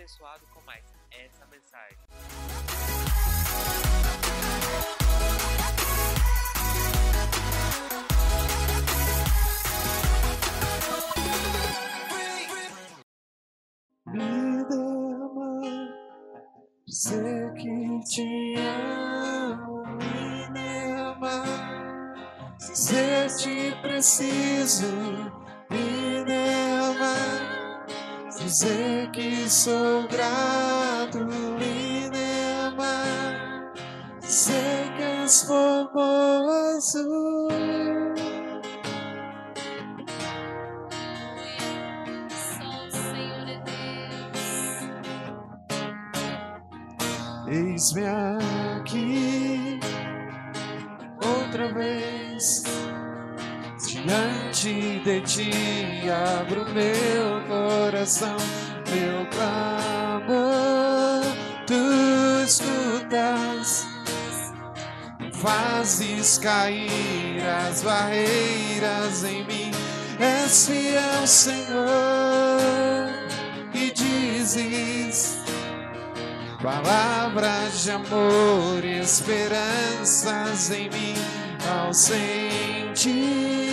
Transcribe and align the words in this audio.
abençoado 0.00 0.46
com 0.54 0.60
mais 0.62 0.82
essa 1.10 1.46
mensagem. 1.46 1.98
Me 14.06 14.64
derrama, 14.64 15.60
sei 16.88 17.50
que 17.58 18.00
te 18.08 18.54
amo, 18.56 19.84
me 19.84 20.48
derrama, 20.54 21.44
se 22.58 23.26
te 23.36 23.76
preciso, 23.82 24.86
dizer 28.50 29.08
que 29.12 29.48
sou 29.48 30.08
grato, 30.08 31.18
me 31.20 32.10
derrama, 32.10 33.70
sei 34.20 34.90
que 34.96 35.02
és 35.22 35.42
formoso. 35.44 37.08
Eis-me 47.46 48.04
aqui 48.06 49.29
de 55.10 55.20
ti. 55.22 55.50
Abro 56.38 56.64
meu 56.72 57.40
coração, 57.48 58.36
meu 58.88 59.26
clamor. 59.26 61.24
Tu 61.66 61.74
escutas, 62.44 63.86
fazes 65.32 66.38
cair 66.38 67.42
as 67.68 67.82
barreiras 67.82 69.24
em 69.24 69.44
mim. 69.46 69.72
És 70.20 70.66
fiel, 70.66 71.26
Senhor, 71.26 71.88
e 73.72 73.90
dizes 73.90 75.38
palavras 76.62 77.84
de 77.84 77.90
amor 77.90 78.84
esperanças 78.84 80.70
em 80.70 80.90
mim 80.90 81.14
ao 81.66 81.94
sentir 81.94 83.69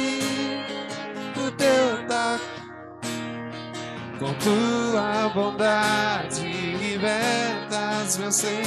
com 4.19 4.33
tua 4.33 5.29
bondade 5.29 6.41
libertas 6.41 8.17
meu 8.17 8.31
ser 8.31 8.63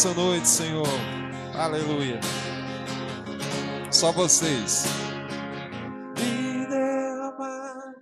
Nessa 0.00 0.14
noite, 0.14 0.48
Senhor. 0.48 0.86
Aleluia. 1.54 2.20
Só 3.92 4.10
vocês. 4.12 4.84
Me 6.18 6.66
derramar. 6.66 7.92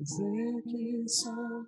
Dizer 0.00 0.62
que 0.62 1.08
sou 1.08 1.66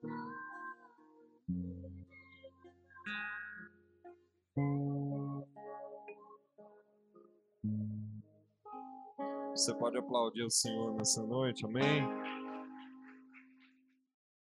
pode 9.89 9.97
aplaudir 9.97 10.43
o 10.43 10.51
Senhor 10.51 10.95
nessa 10.95 11.23
noite, 11.23 11.65
amém? 11.65 12.03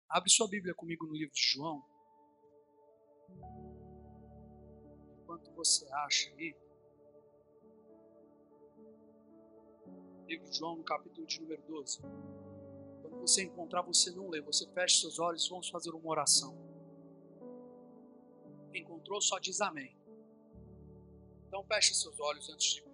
Abre 0.10 0.28
sua 0.28 0.48
Bíblia 0.48 0.74
comigo 0.74 1.06
no 1.06 1.14
livro 1.14 1.32
de 1.32 1.54
João. 1.54 1.84
Enquanto 5.22 5.52
você 5.54 5.88
acha 5.94 6.32
aí. 6.32 6.56
Livro 10.26 10.50
de 10.50 10.58
João, 10.58 10.78
no 10.78 10.84
capítulo 10.84 11.28
de 11.28 11.40
número 11.42 11.62
12. 11.62 12.02
Quando 13.04 13.20
você 13.20 13.44
encontrar, 13.44 13.84
você 13.84 14.10
não 14.10 14.30
lê, 14.30 14.42
você 14.42 14.68
fecha 14.74 15.02
seus 15.02 15.20
olhos 15.20 15.46
e 15.46 15.50
vamos 15.52 15.70
fazer 15.70 15.92
uma 15.92 16.10
oração. 16.10 16.58
Quem 18.72 18.82
encontrou, 18.82 19.22
só 19.22 19.38
diz 19.38 19.62
amém. 19.62 19.96
Então 21.48 21.64
feche 21.66 21.94
seus 21.94 22.20
olhos 22.20 22.50
antes 22.50 22.74
de. 22.74 22.89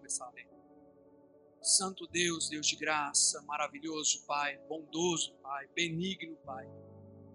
Santo 1.66 2.06
Deus, 2.06 2.48
Deus 2.48 2.68
de 2.68 2.76
graça, 2.76 3.42
maravilhoso 3.42 4.24
Pai, 4.28 4.56
bondoso 4.70 5.34
Pai, 5.42 5.66
benigno 5.76 6.38
Pai. 6.46 6.64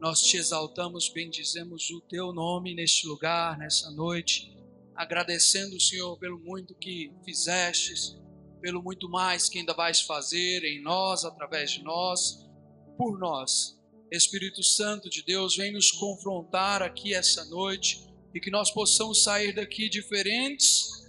Nós 0.00 0.22
te 0.22 0.36
exaltamos, 0.36 1.08
bendizemos 1.08 1.90
o 1.90 2.00
teu 2.02 2.32
nome 2.32 2.72
neste 2.72 3.08
lugar, 3.08 3.58
nessa 3.58 3.90
noite, 3.90 4.56
agradecendo, 4.94 5.80
Senhor, 5.80 6.16
pelo 6.16 6.38
muito 6.38 6.76
que 6.76 7.12
fizestes, 7.24 8.16
pelo 8.60 8.80
muito 8.80 9.08
mais 9.08 9.48
que 9.48 9.58
ainda 9.58 9.74
vais 9.74 10.00
fazer 10.02 10.62
em 10.62 10.80
nós, 10.80 11.24
através 11.24 11.72
de 11.72 11.82
nós, 11.82 12.48
por 12.96 13.18
nós. 13.18 13.76
Espírito 14.12 14.62
Santo 14.62 15.10
de 15.10 15.24
Deus, 15.24 15.56
vem 15.56 15.72
nos 15.72 15.90
confrontar 15.90 16.82
aqui 16.82 17.12
essa 17.12 17.44
noite 17.46 18.08
e 18.32 18.38
que 18.38 18.50
nós 18.50 18.70
possamos 18.70 19.24
sair 19.24 19.52
daqui 19.52 19.88
diferentes 19.88 20.99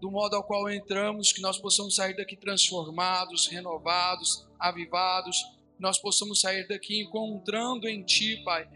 do 0.00 0.10
modo 0.10 0.36
ao 0.36 0.44
qual 0.44 0.70
entramos, 0.70 1.32
que 1.32 1.40
nós 1.40 1.58
possamos 1.58 1.96
sair 1.96 2.16
daqui 2.16 2.36
transformados, 2.36 3.46
renovados, 3.48 4.46
avivados, 4.58 5.44
nós 5.78 5.98
possamos 5.98 6.40
sair 6.40 6.66
daqui 6.66 7.00
encontrando 7.02 7.88
em 7.88 8.02
Ti, 8.02 8.42
Pai, 8.44 8.68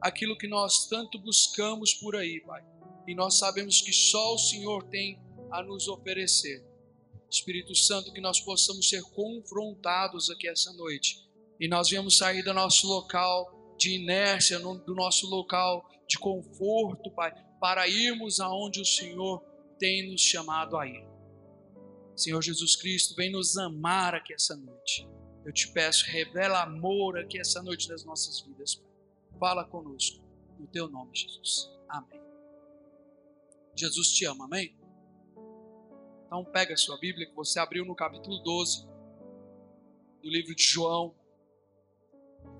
aquilo 0.00 0.36
que 0.36 0.48
nós 0.48 0.86
tanto 0.86 1.18
buscamos 1.18 1.94
por 1.94 2.16
aí, 2.16 2.40
Pai. 2.40 2.62
E 3.06 3.14
nós 3.14 3.38
sabemos 3.38 3.80
que 3.80 3.92
só 3.92 4.34
o 4.34 4.38
Senhor 4.38 4.84
tem 4.84 5.18
a 5.50 5.62
nos 5.62 5.88
oferecer. 5.88 6.64
Espírito 7.30 7.74
Santo, 7.74 8.12
que 8.12 8.20
nós 8.20 8.40
possamos 8.40 8.88
ser 8.88 9.02
confrontados 9.02 10.30
aqui 10.30 10.48
essa 10.48 10.72
noite. 10.74 11.26
E 11.58 11.66
nós 11.68 11.88
viemos 11.88 12.18
sair 12.18 12.42
do 12.42 12.52
nosso 12.52 12.86
local 12.86 13.74
de 13.78 13.94
inércia, 13.94 14.58
do 14.58 14.94
nosso 14.94 15.28
local 15.28 15.88
de 16.06 16.18
conforto, 16.18 17.10
Pai, 17.10 17.32
para 17.60 17.88
irmos 17.88 18.38
aonde 18.38 18.80
o 18.80 18.84
Senhor 18.84 19.42
tem 19.82 20.08
nos 20.08 20.20
chamado 20.20 20.76
a 20.76 20.86
ir. 20.86 21.04
Senhor 22.14 22.40
Jesus 22.40 22.76
Cristo, 22.76 23.16
vem 23.16 23.32
nos 23.32 23.58
amar 23.58 24.14
aqui 24.14 24.32
essa 24.32 24.54
noite. 24.54 25.08
Eu 25.44 25.52
te 25.52 25.72
peço, 25.72 26.04
revela 26.06 26.62
amor 26.62 27.18
aqui 27.18 27.36
essa 27.40 27.60
noite 27.60 27.88
das 27.88 28.04
nossas 28.04 28.40
vidas. 28.42 28.80
Fala 29.40 29.64
conosco, 29.64 30.22
no 30.56 30.68
teu 30.68 30.88
nome, 30.88 31.10
Jesus. 31.12 31.68
Amém. 31.88 32.20
Jesus 33.74 34.12
te 34.12 34.24
ama, 34.24 34.44
amém? 34.44 34.72
Então 36.26 36.44
pega 36.44 36.74
a 36.74 36.76
sua 36.76 36.96
Bíblia 37.00 37.26
que 37.26 37.34
você 37.34 37.58
abriu 37.58 37.84
no 37.84 37.96
capítulo 37.96 38.38
12 38.38 38.86
do 40.22 40.30
livro 40.30 40.54
de 40.54 40.62
João. 40.62 41.12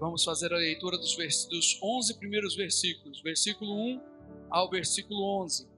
Vamos 0.00 0.25
fazer 0.25 0.52
a 0.52 0.56
leitura 0.56 0.98
dos, 0.98 1.14
dos 1.46 1.78
11 1.80 2.18
primeiros 2.18 2.56
versículos, 2.56 3.22
versículo 3.22 3.72
1 3.72 4.00
ao 4.50 4.68
versículo 4.68 5.22
11. 5.44 5.71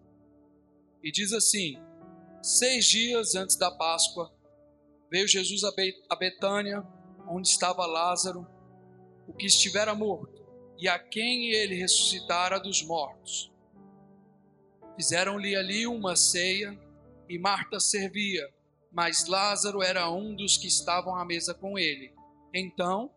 E 1.04 1.12
diz 1.12 1.34
assim: 1.34 1.76
Seis 2.42 2.86
dias 2.86 3.34
antes 3.34 3.56
da 3.56 3.70
Páscoa, 3.70 4.32
veio 5.10 5.28
Jesus 5.28 5.62
a 5.64 6.16
Betânia, 6.16 6.82
onde 7.28 7.46
estava 7.46 7.84
Lázaro, 7.84 8.46
o 9.28 9.34
que 9.34 9.44
estivera 9.44 9.94
morto, 9.94 10.42
e 10.78 10.88
a 10.88 10.98
quem 10.98 11.50
ele 11.50 11.74
ressuscitara 11.74 12.58
dos 12.58 12.82
mortos. 12.82 13.52
Fizeram-lhe 14.96 15.54
ali 15.54 15.86
uma 15.86 16.16
ceia, 16.16 16.78
e 17.28 17.38
Marta 17.38 17.78
servia, 17.78 18.48
mas 18.90 19.26
Lázaro 19.26 19.82
era 19.82 20.10
um 20.10 20.34
dos 20.34 20.56
que 20.56 20.68
estavam 20.68 21.16
à 21.16 21.24
mesa 21.24 21.52
com 21.52 21.78
ele. 21.78 22.14
Então, 22.54 23.10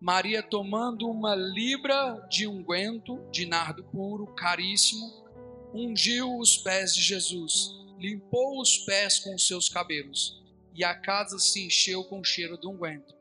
Maria, 0.00 0.42
tomando 0.42 1.08
uma 1.08 1.34
libra 1.34 2.26
de 2.30 2.46
unguento 2.48 3.18
de 3.30 3.46
nardo 3.46 3.84
puro, 3.84 4.26
caríssimo, 4.34 5.27
ungiu 5.72 6.38
os 6.38 6.56
pés 6.56 6.94
de 6.94 7.02
Jesus, 7.02 7.70
limpou 7.98 8.60
os 8.60 8.78
pés 8.78 9.18
com 9.18 9.34
os 9.34 9.46
seus 9.46 9.68
cabelos, 9.68 10.42
e 10.74 10.84
a 10.84 10.94
casa 10.94 11.38
se 11.38 11.64
encheu 11.64 12.04
com 12.04 12.20
o 12.20 12.24
cheiro 12.24 12.56
do 12.56 12.70
unguento. 12.70 13.14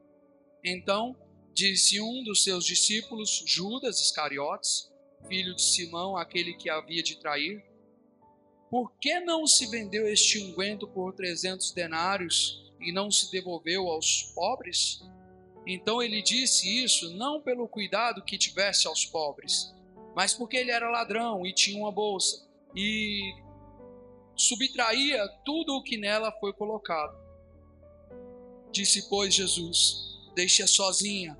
Então 0.64 1.16
disse 1.54 2.00
um 2.00 2.24
dos 2.24 2.44
seus 2.44 2.66
discípulos, 2.66 3.44
Judas 3.46 4.00
Iscariotes, 4.00 4.92
filho 5.28 5.56
de 5.56 5.62
Simão, 5.64 6.16
aquele 6.16 6.54
que 6.54 6.70
havia 6.70 7.02
de 7.02 7.18
trair, 7.18 7.66
por 8.70 8.92
que 9.00 9.20
não 9.22 9.48
se 9.48 9.66
vendeu 9.68 10.08
este 10.08 10.40
unguento 10.40 10.88
por 10.88 11.14
trezentos 11.14 11.72
denários 11.72 12.72
e 12.80 12.92
não 12.92 13.10
se 13.10 13.32
devolveu 13.32 13.88
aos 13.88 14.24
pobres? 14.36 15.02
Então 15.66 16.02
ele 16.02 16.22
disse 16.22 16.84
isso 16.84 17.10
não 17.16 17.42
pelo 17.42 17.68
cuidado 17.68 18.24
que 18.24 18.38
tivesse 18.38 18.88
aos 18.88 19.06
pobres, 19.06 19.74
mas 20.18 20.34
porque 20.34 20.58
ele 20.58 20.72
era 20.72 20.90
ladrão 20.90 21.46
e 21.46 21.54
tinha 21.54 21.80
uma 21.80 21.92
bolsa 21.92 22.44
e 22.76 23.36
subtraía 24.36 25.24
tudo 25.46 25.76
o 25.76 25.84
que 25.84 25.96
nela 25.96 26.32
foi 26.40 26.52
colocado. 26.54 27.16
Disse, 28.72 29.08
pois, 29.10 29.36
Jesus: 29.36 30.18
Deixe-a 30.34 30.66
sozinha, 30.66 31.38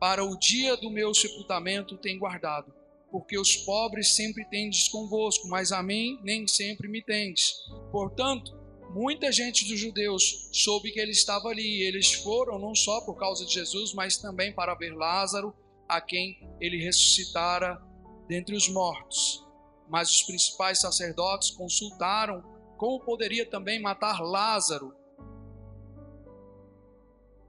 para 0.00 0.24
o 0.24 0.38
dia 0.38 0.74
do 0.78 0.88
meu 0.88 1.12
sepultamento 1.12 1.98
tem 1.98 2.18
guardado, 2.18 2.72
porque 3.10 3.38
os 3.38 3.54
pobres 3.58 4.14
sempre 4.14 4.46
tendes 4.46 4.88
convosco, 4.88 5.46
mas 5.46 5.70
a 5.70 5.82
mim 5.82 6.18
nem 6.22 6.48
sempre 6.48 6.88
me 6.88 7.02
tendes. 7.02 7.56
Portanto, 7.92 8.58
muita 8.94 9.30
gente 9.30 9.68
dos 9.68 9.78
judeus 9.78 10.48
soube 10.50 10.92
que 10.92 10.98
ele 10.98 11.12
estava 11.12 11.48
ali, 11.48 11.80
e 11.80 11.82
eles 11.82 12.10
foram 12.10 12.58
não 12.58 12.74
só 12.74 13.02
por 13.02 13.18
causa 13.18 13.44
de 13.44 13.52
Jesus, 13.52 13.92
mas 13.92 14.16
também 14.16 14.50
para 14.50 14.74
ver 14.74 14.96
Lázaro, 14.96 15.54
a 15.88 16.00
quem 16.00 16.48
ele 16.60 16.82
ressuscitara 16.82 17.80
dentre 18.28 18.54
os 18.54 18.68
mortos. 18.68 19.44
Mas 19.88 20.10
os 20.10 20.22
principais 20.24 20.80
sacerdotes 20.80 21.50
consultaram 21.50 22.42
como 22.76 23.04
poderia 23.04 23.48
também 23.48 23.80
matar 23.80 24.20
Lázaro, 24.20 24.94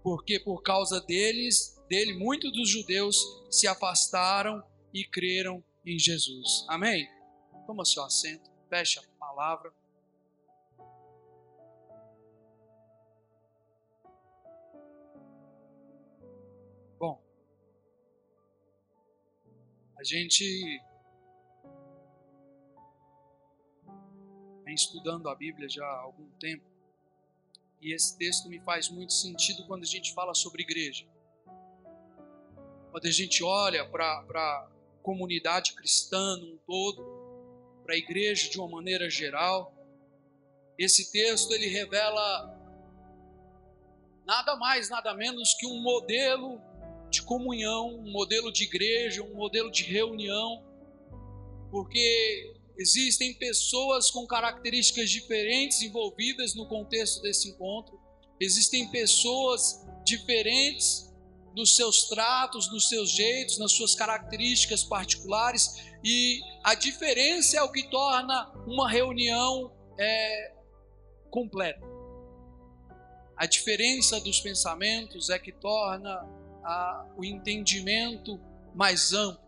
porque 0.04 0.40
por 0.40 0.62
causa 0.62 1.02
deles, 1.02 1.76
dele, 1.90 2.18
muitos 2.18 2.52
dos 2.54 2.70
judeus 2.70 3.18
se 3.50 3.68
afastaram 3.68 4.64
e 4.94 5.04
creram 5.04 5.62
em 5.86 6.00
Jesus. 6.00 6.66
Amém? 6.70 7.08
Toma 7.66 7.84
seu 7.84 8.04
assento, 8.04 8.50
feche 8.70 9.00
a 9.00 9.04
palavra. 9.20 9.74
A 19.98 20.04
gente 20.04 20.80
vem 24.64 24.76
estudando 24.76 25.28
a 25.28 25.34
Bíblia 25.34 25.68
já 25.68 25.84
há 25.84 26.02
algum 26.02 26.30
tempo 26.40 26.66
e 27.82 27.94
esse 27.94 28.16
texto 28.18 28.48
me 28.48 28.60
faz 28.60 28.90
muito 28.90 29.12
sentido 29.14 29.66
quando 29.66 29.84
a 29.84 29.88
gente 29.88 30.14
fala 30.14 30.36
sobre 30.36 30.62
igreja. 30.62 31.06
Quando 32.92 33.06
a 33.06 33.12
gente 33.12 33.44
olha 33.44 33.88
para 33.90 34.20
a 34.20 34.70
comunidade 35.02 35.74
cristã 35.74 36.38
num 36.38 36.58
todo, 36.58 37.04
para 37.84 37.96
a 37.96 37.98
igreja 37.98 38.50
de 38.50 38.60
uma 38.60 38.68
maneira 38.68 39.10
geral, 39.10 39.74
esse 40.78 41.12
texto 41.12 41.52
ele 41.54 41.68
revela 41.68 42.56
nada 44.26 44.56
mais, 44.58 44.90
nada 44.90 45.14
menos 45.16 45.56
que 45.56 45.66
um 45.66 45.82
modelo 45.82 46.62
de 47.10 47.22
comunhão, 47.22 48.00
um 48.00 48.12
modelo 48.12 48.52
de 48.52 48.64
igreja, 48.64 49.24
um 49.24 49.36
modelo 49.36 49.72
de 49.72 49.84
reunião, 49.84 50.64
porque 51.72 52.54
existem 52.78 53.34
pessoas 53.34 54.12
com 54.12 54.26
características 54.28 55.10
diferentes 55.10 55.82
envolvidas 55.82 56.54
no 56.54 56.68
contexto 56.68 57.22
desse 57.22 57.50
encontro, 57.50 58.00
existem 58.40 58.90
pessoas 58.90 59.86
diferentes 60.06 61.08
nos 61.56 61.76
seus 61.76 62.04
tratos, 62.04 62.72
nos 62.72 62.88
seus 62.88 63.10
jeitos, 63.10 63.58
nas 63.58 63.72
suas 63.72 63.96
características 63.96 64.84
particulares, 64.84 65.76
e 66.04 66.40
a 66.64 66.76
diferença 66.76 67.58
é 67.58 67.64
o 67.64 67.72
que 67.72 67.90
torna 67.90 68.52
uma 68.68 68.90
reunião 68.90 69.72
é, 69.98 70.54
completa. 71.32 71.82
A 73.36 73.46
diferença 73.46 74.20
dos 74.20 74.40
pensamentos 74.40 75.30
é 75.30 75.40
que 75.40 75.52
torna 75.52 76.28
a, 76.68 77.06
o 77.16 77.24
entendimento 77.24 78.38
mais 78.76 79.14
amplo 79.14 79.48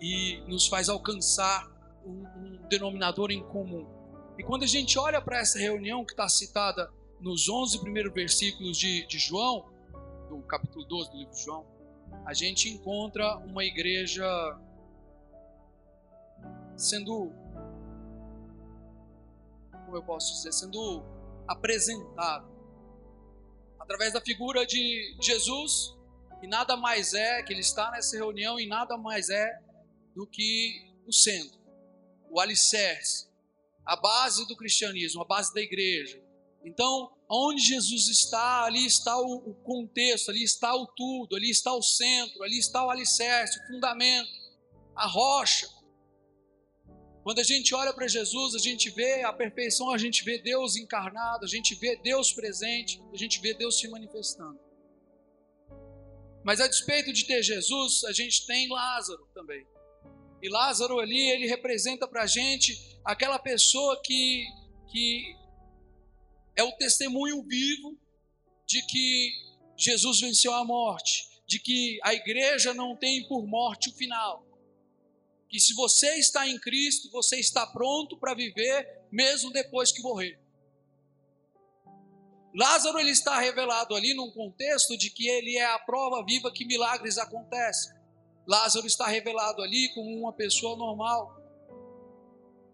e 0.00 0.40
nos 0.46 0.68
faz 0.68 0.88
alcançar 0.88 1.68
um, 2.06 2.24
um 2.36 2.68
denominador 2.68 3.32
em 3.32 3.42
comum. 3.42 3.86
E 4.38 4.42
quando 4.44 4.62
a 4.62 4.66
gente 4.66 4.98
olha 4.98 5.20
para 5.20 5.40
essa 5.40 5.58
reunião 5.58 6.04
que 6.04 6.12
está 6.12 6.28
citada 6.28 6.90
nos 7.20 7.48
11 7.48 7.80
primeiros 7.80 8.14
versículos 8.14 8.78
de, 8.78 9.04
de 9.06 9.18
João, 9.18 9.68
do 10.28 10.38
capítulo 10.42 10.84
12 10.84 11.10
do 11.10 11.16
livro 11.16 11.34
de 11.34 11.42
João, 11.42 11.66
a 12.24 12.32
gente 12.32 12.70
encontra 12.70 13.36
uma 13.38 13.64
igreja 13.64 14.24
sendo, 16.76 17.32
como 19.72 19.96
eu 19.96 20.02
posso 20.02 20.34
dizer, 20.34 20.52
sendo 20.52 21.02
apresentada 21.46 22.49
através 23.90 24.12
da 24.12 24.20
figura 24.20 24.64
de 24.64 25.16
Jesus, 25.20 25.96
que 26.40 26.46
nada 26.46 26.76
mais 26.76 27.12
é, 27.12 27.42
que 27.42 27.52
ele 27.52 27.60
está 27.60 27.90
nessa 27.90 28.16
reunião 28.16 28.60
e 28.60 28.64
nada 28.64 28.96
mais 28.96 29.28
é 29.28 29.58
do 30.14 30.24
que 30.28 30.94
o 31.08 31.12
centro, 31.12 31.58
o 32.30 32.38
alicerce, 32.38 33.28
a 33.84 33.96
base 33.96 34.46
do 34.46 34.56
cristianismo, 34.56 35.22
a 35.22 35.24
base 35.24 35.52
da 35.52 35.60
igreja. 35.60 36.22
Então, 36.64 37.10
onde 37.28 37.60
Jesus 37.62 38.06
está, 38.06 38.62
ali 38.62 38.86
está 38.86 39.18
o, 39.18 39.54
contexto, 39.64 40.30
ali 40.30 40.44
está 40.44 40.72
o 40.72 40.86
tudo, 40.86 41.34
ali 41.34 41.50
está 41.50 41.74
o 41.74 41.82
centro, 41.82 42.44
ali 42.44 42.58
está 42.58 42.86
o 42.86 42.90
alicerce, 42.90 43.58
o 43.58 43.66
fundamento, 43.66 44.30
a 44.94 45.08
rocha. 45.08 45.68
Quando 47.30 47.38
a 47.38 47.44
gente 47.44 47.72
olha 47.76 47.92
para 47.92 48.08
Jesus, 48.08 48.56
a 48.56 48.58
gente 48.58 48.90
vê 48.90 49.22
a 49.22 49.32
perfeição, 49.32 49.92
a 49.92 49.98
gente 49.98 50.24
vê 50.24 50.36
Deus 50.38 50.74
encarnado, 50.74 51.44
a 51.44 51.48
gente 51.48 51.76
vê 51.76 51.94
Deus 51.94 52.32
presente, 52.32 53.00
a 53.12 53.16
gente 53.16 53.40
vê 53.40 53.54
Deus 53.54 53.78
se 53.78 53.86
manifestando. 53.86 54.58
Mas 56.42 56.60
a 56.60 56.66
despeito 56.66 57.12
de 57.12 57.24
ter 57.24 57.40
Jesus, 57.40 58.02
a 58.02 58.12
gente 58.12 58.44
tem 58.48 58.68
Lázaro 58.68 59.28
também. 59.32 59.64
E 60.42 60.48
Lázaro 60.48 60.98
ali, 60.98 61.30
ele 61.30 61.46
representa 61.46 62.08
para 62.08 62.24
a 62.24 62.26
gente 62.26 62.98
aquela 63.04 63.38
pessoa 63.38 64.02
que, 64.02 64.44
que 64.90 65.36
é 66.56 66.64
o 66.64 66.72
testemunho 66.78 67.44
vivo 67.44 67.96
de 68.66 68.84
que 68.86 69.30
Jesus 69.76 70.20
venceu 70.20 70.52
a 70.52 70.64
morte, 70.64 71.28
de 71.46 71.60
que 71.60 72.00
a 72.02 72.12
igreja 72.12 72.74
não 72.74 72.96
tem 72.96 73.22
por 73.28 73.46
morte 73.46 73.88
o 73.88 73.92
final. 73.92 74.49
Que 75.50 75.60
se 75.60 75.74
você 75.74 76.14
está 76.14 76.46
em 76.48 76.58
Cristo, 76.58 77.10
você 77.10 77.36
está 77.36 77.66
pronto 77.66 78.16
para 78.16 78.32
viver 78.32 79.02
mesmo 79.10 79.52
depois 79.52 79.92
que 79.92 80.00
morrer. 80.00 80.40
Lázaro 82.54 82.98
ele 82.98 83.10
está 83.10 83.38
revelado 83.38 83.94
ali 83.94 84.14
num 84.14 84.30
contexto 84.30 84.96
de 84.96 85.10
que 85.10 85.28
ele 85.28 85.56
é 85.56 85.66
a 85.66 85.78
prova 85.78 86.24
viva 86.24 86.50
que 86.52 86.64
milagres 86.64 87.18
acontecem. 87.18 87.94
Lázaro 88.46 88.86
está 88.86 89.06
revelado 89.06 89.62
ali 89.62 89.92
como 89.94 90.18
uma 90.18 90.32
pessoa 90.32 90.76
normal, 90.76 91.36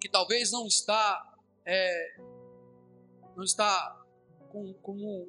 que 0.00 0.08
talvez 0.08 0.52
não 0.52 0.66
está 0.66 1.34
é, 1.64 2.16
não 3.36 3.42
está 3.42 4.02
com, 4.50 4.72
com 4.74 5.26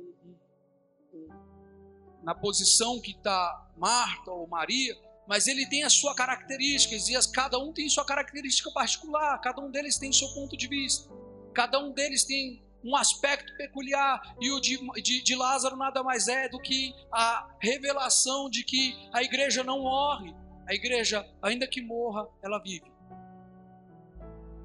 na 2.23 2.35
posição 2.35 2.99
que 3.01 3.11
está 3.11 3.71
Marta 3.77 4.31
ou 4.31 4.47
Maria, 4.47 4.95
mas 5.27 5.47
ele 5.47 5.65
tem 5.67 5.83
as 5.83 5.93
suas 5.93 6.15
características 6.15 7.09
e 7.09 7.15
as, 7.15 7.27
cada 7.27 7.59
um 7.59 7.73
tem 7.73 7.89
sua 7.89 8.05
característica 8.05 8.71
particular, 8.71 9.37
cada 9.39 9.61
um 9.61 9.69
deles 9.69 9.97
tem 9.97 10.11
seu 10.11 10.27
ponto 10.29 10.55
de 10.55 10.67
vista, 10.67 11.09
cada 11.53 11.79
um 11.79 11.91
deles 11.91 12.23
tem 12.23 12.63
um 12.83 12.95
aspecto 12.95 13.55
peculiar, 13.57 14.21
e 14.39 14.49
o 14.51 14.61
de, 14.61 14.79
de, 15.01 15.21
de, 15.21 15.35
Lázaro 15.35 15.75
nada 15.75 16.01
mais 16.03 16.27
é 16.27 16.47
do 16.47 16.59
que 16.59 16.93
a 17.11 17.57
revelação 17.59 18.49
de 18.49 18.63
que 18.63 18.95
a 19.11 19.21
igreja 19.21 19.63
não 19.63 19.81
morre, 19.81 20.33
a 20.65 20.73
igreja, 20.73 21.27
ainda 21.41 21.67
que 21.67 21.81
morra, 21.81 22.27
ela 22.41 22.59
vive. 22.59 22.89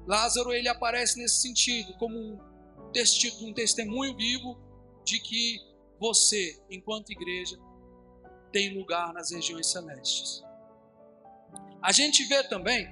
Lázaro 0.07 0.53
ele 0.53 0.69
aparece 0.69 1.19
nesse 1.19 1.41
sentido, 1.41 1.93
como 1.97 2.17
um, 2.17 2.39
um 3.41 3.53
testemunho 3.53 4.15
vivo 4.15 4.57
de 5.03 5.19
que 5.19 5.59
você, 5.99 6.61
enquanto 6.69 7.11
igreja, 7.11 7.57
tem 8.51 8.77
lugar 8.77 9.11
nas 9.13 9.31
regiões 9.31 9.67
celestes. 9.67 10.43
A 11.83 11.91
gente 11.91 12.23
vê 12.23 12.41
também 12.43 12.87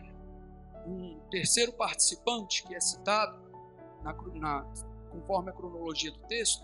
um 0.85 1.17
terceiro 1.31 1.71
participante 1.71 2.61
que 2.63 2.75
é 2.75 2.79
citado 2.81 3.39
na, 4.03 4.13
na 4.33 4.65
conforme 5.09 5.49
a 5.49 5.53
cronologia 5.53 6.11
do 6.11 6.19
texto, 6.27 6.61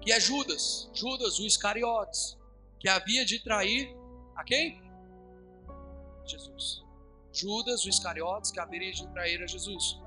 que 0.00 0.10
é 0.10 0.18
Judas, 0.18 0.88
Judas 0.94 1.38
o 1.38 1.46
Iscariotes, 1.46 2.38
que 2.80 2.88
havia 2.88 3.22
de 3.22 3.38
trair 3.44 3.94
a 4.34 4.42
quem? 4.44 4.82
Jesus. 6.24 6.82
Judas 7.30 7.84
o 7.84 7.90
Iscariotes, 7.90 8.50
que 8.50 8.58
haveria 8.58 8.92
de 8.92 9.06
trair 9.08 9.42
a 9.42 9.46
Jesus. 9.46 10.00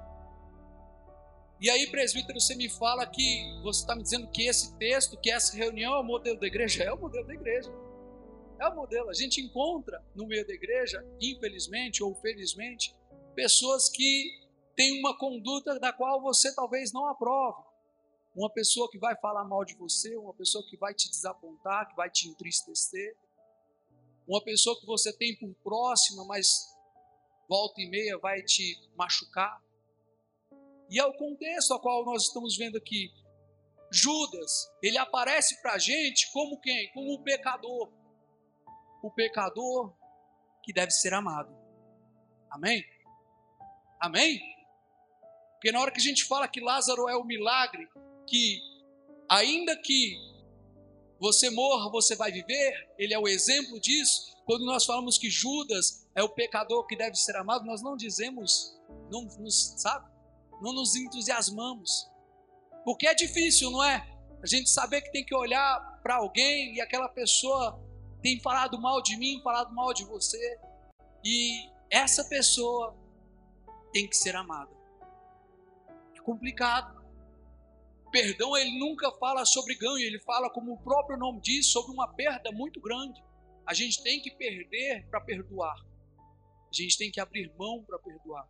E 1.61 1.69
aí, 1.69 1.87
presbítero, 1.91 2.39
você 2.39 2.55
me 2.55 2.69
fala 2.69 3.05
que 3.05 3.61
você 3.61 3.81
está 3.81 3.95
me 3.95 4.01
dizendo 4.01 4.27
que 4.29 4.47
esse 4.47 4.75
texto, 4.77 5.15
que 5.15 5.29
essa 5.29 5.55
reunião 5.55 5.93
é 5.93 5.99
o 5.99 6.03
modelo 6.03 6.39
da 6.39 6.47
igreja? 6.47 6.83
É 6.83 6.91
o 6.91 6.99
modelo 6.99 7.25
da 7.27 7.33
igreja. 7.35 7.71
É 8.59 8.67
o 8.67 8.75
modelo. 8.75 9.09
A 9.09 9.13
gente 9.13 9.41
encontra 9.41 10.03
no 10.15 10.25
meio 10.25 10.45
da 10.45 10.53
igreja, 10.53 11.05
infelizmente 11.21 12.03
ou 12.03 12.15
felizmente, 12.15 12.95
pessoas 13.33 13.89
que 13.89 14.45
tem 14.75 14.99
uma 14.99 15.17
conduta 15.17 15.79
da 15.79 15.91
qual 15.93 16.21
você 16.21 16.53
talvez 16.53 16.91
não 16.91 17.05
aprove. 17.07 17.63
Uma 18.35 18.49
pessoa 18.49 18.89
que 18.89 18.99
vai 18.99 19.15
falar 19.19 19.45
mal 19.45 19.63
de 19.63 19.75
você, 19.75 20.15
uma 20.17 20.33
pessoa 20.33 20.65
que 20.69 20.77
vai 20.77 20.93
te 20.93 21.09
desapontar, 21.09 21.87
que 21.87 21.95
vai 21.95 22.09
te 22.09 22.27
entristecer. 22.27 23.15
Uma 24.27 24.43
pessoa 24.43 24.77
que 24.79 24.85
você 24.85 25.15
tem 25.15 25.37
por 25.37 25.53
próxima, 25.63 26.25
mas 26.25 26.75
volta 27.47 27.81
e 27.81 27.89
meia 27.89 28.17
vai 28.17 28.41
te 28.41 28.77
machucar. 28.97 29.63
E 30.89 30.99
é 30.99 31.05
o 31.05 31.13
contexto 31.13 31.73
a 31.73 31.79
qual 31.79 32.03
nós 32.03 32.23
estamos 32.23 32.57
vendo 32.57 32.77
aqui. 32.77 33.09
Judas, 33.91 34.69
ele 34.83 34.97
aparece 34.97 35.61
para 35.61 35.73
a 35.73 35.77
gente 35.77 36.29
como 36.33 36.59
quem? 36.59 36.91
Como 36.91 37.13
o 37.13 37.23
pecador. 37.23 37.89
O 39.05 39.11
pecador 39.11 39.93
que 40.63 40.73
deve 40.73 40.89
ser 40.89 41.13
amado. 41.13 41.55
Amém? 42.49 42.83
Amém? 43.99 44.41
Porque 45.53 45.71
na 45.71 45.79
hora 45.79 45.91
que 45.91 45.99
a 45.99 46.03
gente 46.03 46.25
fala 46.25 46.47
que 46.47 46.59
Lázaro 46.59 47.07
é 47.07 47.15
o 47.15 47.23
milagre, 47.23 47.87
que 48.25 48.59
ainda 49.29 49.77
que 49.77 50.17
você 51.19 51.51
morra, 51.51 51.87
você 51.91 52.15
vai 52.15 52.31
viver, 52.31 52.95
ele 52.97 53.13
é 53.13 53.19
o 53.19 53.27
exemplo 53.27 53.79
disso. 53.79 54.35
Quando 54.43 54.65
nós 54.65 54.85
falamos 54.85 55.19
que 55.19 55.29
Judas 55.29 56.09
é 56.15 56.23
o 56.23 56.29
pecador 56.29 56.87
que 56.87 56.95
deve 56.95 57.15
ser 57.15 57.35
amado, 57.35 57.63
nós 57.63 57.83
não 57.83 57.95
dizemos, 57.95 58.75
não 59.11 59.21
nos, 59.37 59.75
sabe? 59.77 60.11
Não 60.63 60.73
nos 60.73 60.95
entusiasmamos. 60.95 62.09
Porque 62.83 63.05
é 63.05 63.13
difícil, 63.13 63.69
não 63.69 63.83
é? 63.83 64.03
A 64.41 64.47
gente 64.47 64.67
saber 64.67 65.01
que 65.01 65.11
tem 65.11 65.23
que 65.23 65.35
olhar 65.35 66.01
para 66.01 66.15
alguém 66.15 66.73
e 66.73 66.81
aquela 66.81 67.07
pessoa 67.07 67.84
tem 68.25 68.39
falado 68.39 68.81
mal 68.81 69.01
de 69.03 69.15
mim, 69.17 69.39
falado 69.43 69.71
mal 69.75 69.93
de 69.93 70.03
você, 70.03 70.59
e 71.23 71.69
essa 71.91 72.23
pessoa 72.23 72.97
tem 73.93 74.07
que 74.09 74.17
ser 74.17 74.35
amada 74.35 74.75
complicado. 76.25 77.05
Perdão, 78.11 78.57
ele 78.57 78.79
nunca 78.79 79.11
fala 79.11 79.45
sobre 79.45 79.75
ganho, 79.75 79.99
ele 79.99 80.19
fala, 80.19 80.49
como 80.49 80.73
o 80.73 80.77
próprio 80.77 81.17
nome 81.17 81.39
diz, 81.41 81.67
sobre 81.67 81.93
uma 81.93 82.07
perda 82.07 82.51
muito 82.51 82.81
grande. 82.81 83.23
A 83.65 83.73
gente 83.73 84.01
tem 84.01 84.21
que 84.21 84.31
perder 84.31 85.05
para 85.09 85.21
perdoar. 85.21 85.75
A 86.17 86.75
gente 86.75 86.97
tem 86.97 87.11
que 87.11 87.19
abrir 87.19 87.51
mão 87.57 87.83
para 87.83 87.99
perdoar. 87.99 88.47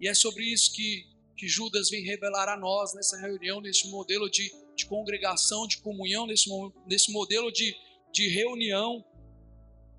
E 0.00 0.08
é 0.08 0.14
sobre 0.14 0.44
isso 0.44 0.74
que, 0.74 1.06
que 1.36 1.48
Judas 1.48 1.88
vem 1.88 2.04
revelar 2.04 2.48
a 2.48 2.56
nós 2.56 2.92
nessa 2.94 3.18
reunião, 3.18 3.60
nesse 3.60 3.88
modelo 3.88 4.28
de, 4.28 4.52
de 4.76 4.86
congregação, 4.86 5.66
de 5.66 5.78
comunhão, 5.78 6.26
nesse, 6.26 6.50
nesse 6.86 7.12
modelo 7.12 7.50
de, 7.52 7.74
de 8.12 8.28
reunião 8.28 9.04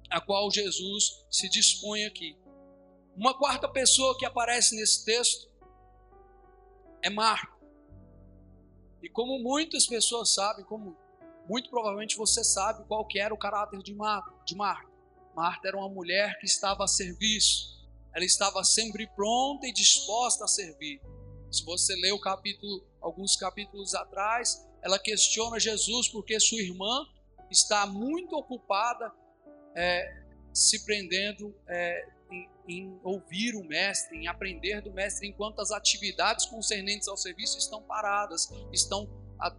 a 0.09 0.21
qual 0.21 0.51
Jesus 0.51 1.25
se 1.29 1.50
dispõe 1.50 2.05
aqui. 2.05 2.38
Uma 3.15 3.38
quarta 3.38 3.67
pessoa 3.67 4.17
que 4.17 4.25
aparece 4.25 4.75
nesse 4.75 5.05
texto 5.05 5.50
é 7.01 7.09
Marta. 7.09 7.55
E 9.01 9.09
como 9.09 9.39
muitas 9.39 9.85
pessoas 9.85 10.33
sabem, 10.33 10.65
como 10.65 10.97
muito 11.47 11.69
provavelmente 11.69 12.17
você 12.17 12.43
sabe 12.43 12.85
qual 12.88 13.05
que 13.05 13.19
era 13.19 13.33
o 13.33 13.38
caráter 13.38 13.81
de 13.81 13.93
Marta, 13.93 14.31
de 14.45 14.55
Marta. 14.55 14.91
Marta 15.35 15.67
era 15.67 15.77
uma 15.77 15.89
mulher 15.89 16.39
que 16.39 16.45
estava 16.45 16.83
a 16.83 16.88
serviço. 16.88 17.75
Ela 18.13 18.25
estava 18.25 18.63
sempre 18.63 19.07
pronta 19.15 19.67
e 19.67 19.74
disposta 19.74 20.45
a 20.45 20.47
servir. 20.47 21.01
Se 21.51 21.63
você 21.63 21.95
lê 21.95 22.12
o 22.12 22.19
capítulo, 22.19 22.85
alguns 23.01 23.35
capítulos 23.35 23.93
atrás, 23.93 24.65
ela 24.81 24.97
questiona 24.97 25.59
Jesus 25.59 26.07
porque 26.09 26.39
sua 26.39 26.62
irmã 26.62 27.05
está 27.51 27.85
muito 27.85 28.35
ocupada 28.35 29.12
é, 29.75 30.24
se 30.53 30.86
prendendo 30.86 31.53
é, 31.67 32.08
em, 32.32 32.50
em, 32.67 33.00
ouvir 33.03 33.55
o 33.55 33.63
mestre, 33.63 34.17
em 34.17 34.27
aprender 34.27 34.82
do 34.82 34.91
mestre, 34.91 35.27
enquanto 35.27 35.60
as 35.60 35.72
atividades 35.72 36.46
concernentes 36.46 37.08
ao 37.08 37.17
serviço 37.17 37.58
estão 37.58 37.82
paradas, 37.84 38.50
estão 38.72 39.10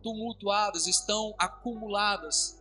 tumultuadas, 0.02 0.86
estão 0.86 1.34
acumuladas. 1.38 2.60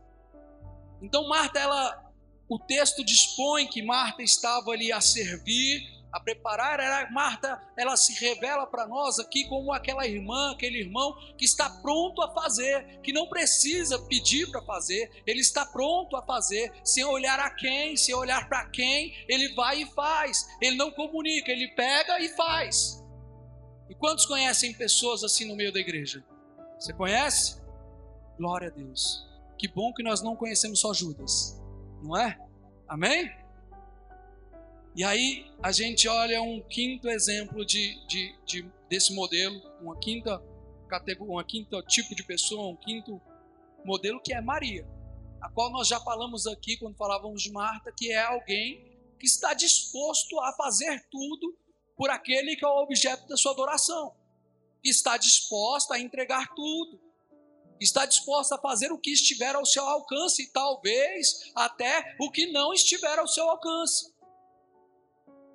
Então 1.02 1.28
Marta, 1.28 1.60
ela, 1.60 2.12
o 2.48 2.60
texto 2.60 3.04
dispõe 3.04 3.68
que 3.68 3.82
Marta 3.82 4.22
estava 4.22 4.72
ali 4.72 4.92
a 4.92 5.00
servir, 5.00 5.95
a 6.15 6.19
preparar, 6.22 6.79
era 6.79 7.12
Marta, 7.12 7.62
ela 7.75 7.98
se 7.98 8.13
revela 8.13 8.65
para 8.65 8.88
nós 8.88 9.19
aqui 9.19 9.45
como 9.50 9.74
aquela 9.74 10.07
irmã, 10.07 10.53
aquele 10.53 10.79
irmão 10.79 11.13
que 11.38 11.43
está 11.43 11.69
pronto 11.69 12.22
a 12.22 12.34
fazer, 12.34 13.01
que 13.01 13.12
não 13.12 13.27
precisa 13.27 14.00
pedir 14.00 14.50
para 14.50 14.62
fazer, 14.62 15.12
ele 15.27 15.41
está 15.41 15.65
pronto 15.65 16.15
a 16.15 16.22
fazer, 16.22 16.72
sem 16.86 17.03
olhar 17.03 17.38
a 17.38 17.50
quem, 17.50 17.98
sem 17.98 18.15
olhar 18.15 18.48
para 18.48 18.65
quem, 18.69 19.13
ele 19.27 19.53
vai 19.55 19.81
e 19.81 19.86
faz. 19.88 20.48
Ele 20.62 20.77
não 20.77 20.89
comunica, 20.89 21.51
ele 21.51 21.67
pega 21.75 22.17
e 22.22 22.29
faz. 22.29 23.03
E 23.89 23.93
quantos 23.93 24.25
conhecem 24.25 24.74
pessoas 24.74 25.22
assim 25.22 25.45
no 25.45 25.55
meio 25.57 25.74
da 25.74 25.81
igreja? 25.81 26.24
Você 26.79 26.93
conhece? 26.93 27.62
Glória 28.38 28.69
a 28.69 28.72
Deus. 28.72 29.27
Que 29.57 29.67
bom 29.67 29.93
que 29.93 30.01
nós 30.01 30.22
não 30.22 30.34
conhecemos 30.34 30.79
só 30.79 30.93
Judas, 30.93 31.62
não 32.01 32.15
é? 32.15 32.39
Amém? 32.88 33.29
E 34.96 35.04
aí 35.04 35.46
a 35.62 35.74
gente 35.74 36.08
olha 36.08 36.42
um 36.42 36.62
quinto 36.62 37.10
exemplo 37.10 37.66
de, 37.66 38.00
de, 38.08 38.34
de 38.46 38.72
desse 38.90 39.14
modelo, 39.14 39.62
uma 39.82 40.00
quinta 40.00 40.42
categoria, 40.88 41.34
uma 41.34 41.44
quinta 41.44 41.82
tipo 41.82 42.16
de 42.16 42.24
pessoa, 42.24 42.70
um 42.70 42.78
quinto 42.78 43.22
modelo 43.84 44.22
que 44.22 44.34
é 44.34 44.40
Maria, 44.40 44.88
a 45.42 45.50
qual 45.50 45.70
nós 45.70 45.90
já 45.90 46.00
falamos 46.00 46.48
aqui 46.48 46.78
quando 46.78 46.96
falávamos 46.96 47.42
de 47.42 47.52
Marta, 47.52 47.92
que 47.92 48.10
é 48.10 48.24
alguém 48.24 48.82
que 49.20 49.25
está 49.25 49.54
disposto 49.54 50.40
a 50.40 50.54
fazer 50.54 51.06
tudo 51.12 51.58
por 51.98 52.10
aquele 52.10 52.56
que 52.56 52.64
é 52.64 52.68
o 52.68 52.82
objeto 52.82 53.28
da 53.28 53.36
sua 53.36 53.52
adoração. 53.52 54.16
Está 54.82 55.18
disposta 55.18 55.96
a 55.96 56.00
entregar 56.00 56.54
tudo. 56.56 57.02
Está 57.80 58.06
disposta 58.06 58.56
a 58.56 58.62
fazer 58.62 58.94
o 58.94 58.98
que 58.98 59.12
estiver 59.12 59.56
ao 59.56 59.66
seu 59.66 59.86
alcance 59.86 60.44
e 60.44 60.48
talvez 60.48 61.52
até 61.54 62.16
o 62.20 62.32
que 62.32 62.50
não 62.52 62.74
estiver 62.74 63.20
ao 63.20 63.28
seu 63.28 63.50
alcance. 63.50 64.14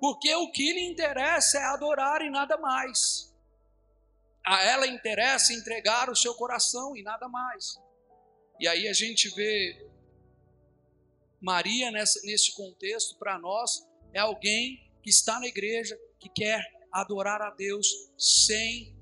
Porque 0.01 0.33
o 0.33 0.51
que 0.51 0.73
lhe 0.73 0.81
interessa 0.81 1.59
é 1.59 1.63
adorar 1.63 2.23
e 2.23 2.29
nada 2.31 2.57
mais. 2.57 3.31
A 4.43 4.63
ela 4.63 4.87
interessa 4.87 5.53
entregar 5.53 6.09
o 6.09 6.15
seu 6.15 6.33
coração 6.33 6.97
e 6.97 7.03
nada 7.03 7.29
mais. 7.29 7.79
E 8.59 8.67
aí 8.67 8.87
a 8.87 8.93
gente 8.93 9.29
vê 9.35 9.87
Maria 11.39 11.91
nessa, 11.91 12.19
nesse 12.23 12.51
contexto, 12.55 13.15
para 13.19 13.37
nós, 13.37 13.87
é 14.11 14.19
alguém 14.19 14.91
que 15.03 15.11
está 15.11 15.39
na 15.39 15.45
igreja, 15.45 15.95
que 16.19 16.29
quer 16.29 16.63
adorar 16.91 17.39
a 17.39 17.51
Deus 17.51 17.87
sem 18.17 18.95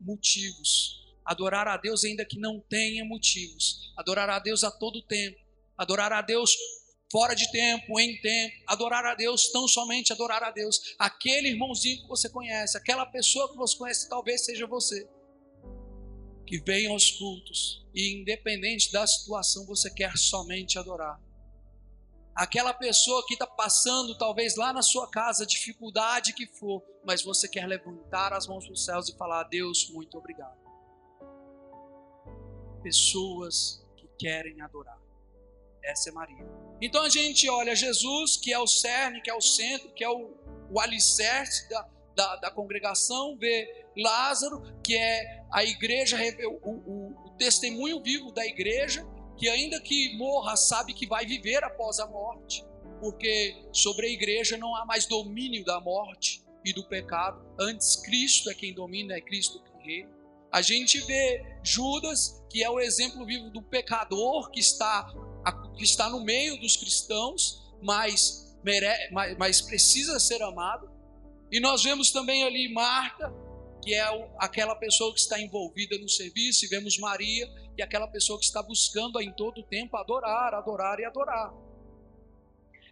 motivos. 0.00 1.06
Adorar 1.24 1.68
a 1.68 1.76
Deus 1.76 2.02
ainda 2.02 2.24
que 2.24 2.40
não 2.40 2.58
tenha 2.58 3.04
motivos. 3.04 3.92
Adorar 3.96 4.28
a 4.28 4.40
Deus 4.40 4.64
a 4.64 4.72
todo 4.72 5.06
tempo. 5.06 5.38
Adorar 5.78 6.12
a 6.12 6.20
Deus 6.20 6.56
fora 7.10 7.34
de 7.34 7.50
tempo, 7.50 7.98
em 7.98 8.20
tempo. 8.20 8.54
Adorar 8.66 9.04
a 9.04 9.14
Deus, 9.14 9.50
tão 9.50 9.66
somente 9.68 10.12
adorar 10.12 10.42
a 10.42 10.50
Deus. 10.50 10.94
Aquele 10.98 11.48
irmãozinho 11.48 12.02
que 12.02 12.08
você 12.08 12.28
conhece, 12.28 12.76
aquela 12.76 13.06
pessoa 13.06 13.50
que 13.50 13.56
você 13.56 13.76
conhece, 13.76 14.08
talvez 14.08 14.44
seja 14.44 14.66
você. 14.66 15.08
Que 16.46 16.58
vem 16.58 16.86
aos 16.88 17.10
cultos 17.12 17.86
e, 17.94 18.20
independente 18.20 18.90
da 18.90 19.06
situação, 19.06 19.66
você 19.66 19.92
quer 19.92 20.16
somente 20.16 20.78
adorar 20.78 21.20
aquela 22.40 22.72
pessoa 22.72 23.22
que 23.26 23.34
está 23.34 23.46
passando, 23.46 24.16
talvez 24.16 24.56
lá 24.56 24.72
na 24.72 24.80
sua 24.80 25.06
casa, 25.06 25.44
dificuldade 25.44 26.32
que 26.32 26.46
for, 26.46 26.82
mas 27.04 27.22
você 27.22 27.46
quer 27.46 27.66
levantar 27.66 28.32
as 28.32 28.46
mãos 28.46 28.64
para 28.64 28.72
os 28.72 28.84
céus 28.84 29.08
e 29.10 29.16
falar: 29.16 29.44
Deus, 29.44 29.90
muito 29.90 30.16
obrigado. 30.16 30.58
Pessoas 32.82 33.86
que 33.94 34.08
querem 34.18 34.60
adorar. 34.62 34.98
Essa 35.82 36.10
é 36.10 36.12
Maria. 36.12 36.46
Então 36.80 37.02
a 37.02 37.08
gente 37.08 37.48
olha 37.48 37.74
Jesus, 37.74 38.36
que 38.36 38.52
é 38.52 38.58
o 38.58 38.66
cerne, 38.66 39.20
que 39.20 39.30
é 39.30 39.34
o 39.34 39.40
centro, 39.40 39.90
que 39.92 40.02
é 40.02 40.08
o, 40.08 40.34
o 40.70 40.80
alicerce 40.80 41.68
da, 41.68 41.88
da, 42.14 42.36
da 42.36 42.50
congregação, 42.50 43.36
vê 43.36 43.86
Lázaro, 43.96 44.62
que 44.82 44.96
é 44.96 45.44
a 45.52 45.64
igreja, 45.64 46.16
o, 46.62 46.70
o, 46.70 47.26
o 47.26 47.30
testemunho 47.36 48.02
vivo 48.02 48.32
da 48.32 48.46
igreja, 48.46 49.06
que 49.36 49.48
ainda 49.48 49.80
que 49.80 50.16
morra, 50.16 50.56
sabe 50.56 50.94
que 50.94 51.06
vai 51.06 51.26
viver 51.26 51.64
após 51.64 51.98
a 51.98 52.06
morte, 52.06 52.64
porque 53.00 53.56
sobre 53.72 54.06
a 54.06 54.10
igreja 54.10 54.56
não 54.56 54.74
há 54.76 54.84
mais 54.84 55.06
domínio 55.06 55.64
da 55.64 55.80
morte 55.80 56.44
e 56.64 56.72
do 56.72 56.86
pecado. 56.86 57.42
Antes, 57.58 57.96
Cristo 57.96 58.50
é 58.50 58.54
quem 58.54 58.74
domina, 58.74 59.14
é 59.14 59.20
Cristo 59.20 59.62
quem 59.62 59.82
reina. 59.82 60.10
A 60.52 60.62
gente 60.62 61.00
vê 61.00 61.44
Judas, 61.62 62.44
que 62.50 62.62
é 62.62 62.68
o 62.68 62.80
exemplo 62.80 63.24
vivo 63.24 63.50
do 63.50 63.62
pecador 63.62 64.50
que 64.50 64.60
está, 64.60 65.10
que 65.76 65.84
está 65.84 66.08
no 66.10 66.22
meio 66.22 66.58
dos 66.60 66.76
cristãos, 66.76 67.62
mas, 67.82 68.56
mere, 68.62 69.10
mas, 69.10 69.36
mas 69.38 69.60
precisa 69.60 70.18
ser 70.20 70.42
amado. 70.42 70.90
E 71.50 71.58
nós 71.60 71.82
vemos 71.82 72.10
também 72.10 72.44
ali 72.44 72.72
Marta, 72.72 73.32
que 73.82 73.94
é 73.94 74.04
aquela 74.38 74.74
pessoa 74.76 75.12
que 75.12 75.20
está 75.20 75.40
envolvida 75.40 75.98
no 75.98 76.08
serviço, 76.08 76.64
e 76.64 76.68
vemos 76.68 76.98
Maria, 76.98 77.48
que 77.74 77.82
é 77.82 77.84
aquela 77.84 78.06
pessoa 78.06 78.38
que 78.38 78.44
está 78.44 78.62
buscando 78.62 79.20
em 79.20 79.32
todo 79.32 79.62
o 79.62 79.64
tempo 79.64 79.96
adorar, 79.96 80.54
adorar 80.54 81.00
e 81.00 81.04
adorar. 81.04 81.52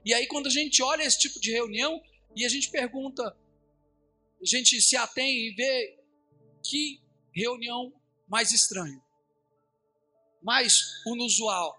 E 0.05 0.15
aí, 0.15 0.27
quando 0.27 0.47
a 0.47 0.51
gente 0.51 0.83
olha 0.83 1.03
esse 1.03 1.19
tipo 1.19 1.39
de 1.39 1.53
reunião 1.53 2.01
e 2.35 2.45
a 2.45 2.49
gente 2.49 2.71
pergunta, 2.71 3.37
a 4.41 4.45
gente 4.45 4.81
se 4.81 4.97
atém 4.97 5.49
e 5.49 5.55
vê 5.55 5.99
que 6.63 7.01
reunião 7.35 7.93
mais 8.27 8.53
estranha, 8.53 9.01
mais 10.43 10.83
inusual. 11.07 11.78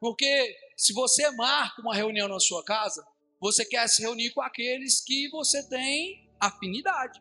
Porque 0.00 0.56
se 0.76 0.92
você 0.92 1.30
marca 1.32 1.80
uma 1.80 1.94
reunião 1.94 2.28
na 2.28 2.38
sua 2.38 2.64
casa, 2.64 3.06
você 3.40 3.64
quer 3.64 3.88
se 3.88 4.02
reunir 4.02 4.30
com 4.30 4.42
aqueles 4.42 5.00
que 5.00 5.28
você 5.30 5.66
tem 5.68 6.28
afinidade. 6.38 7.20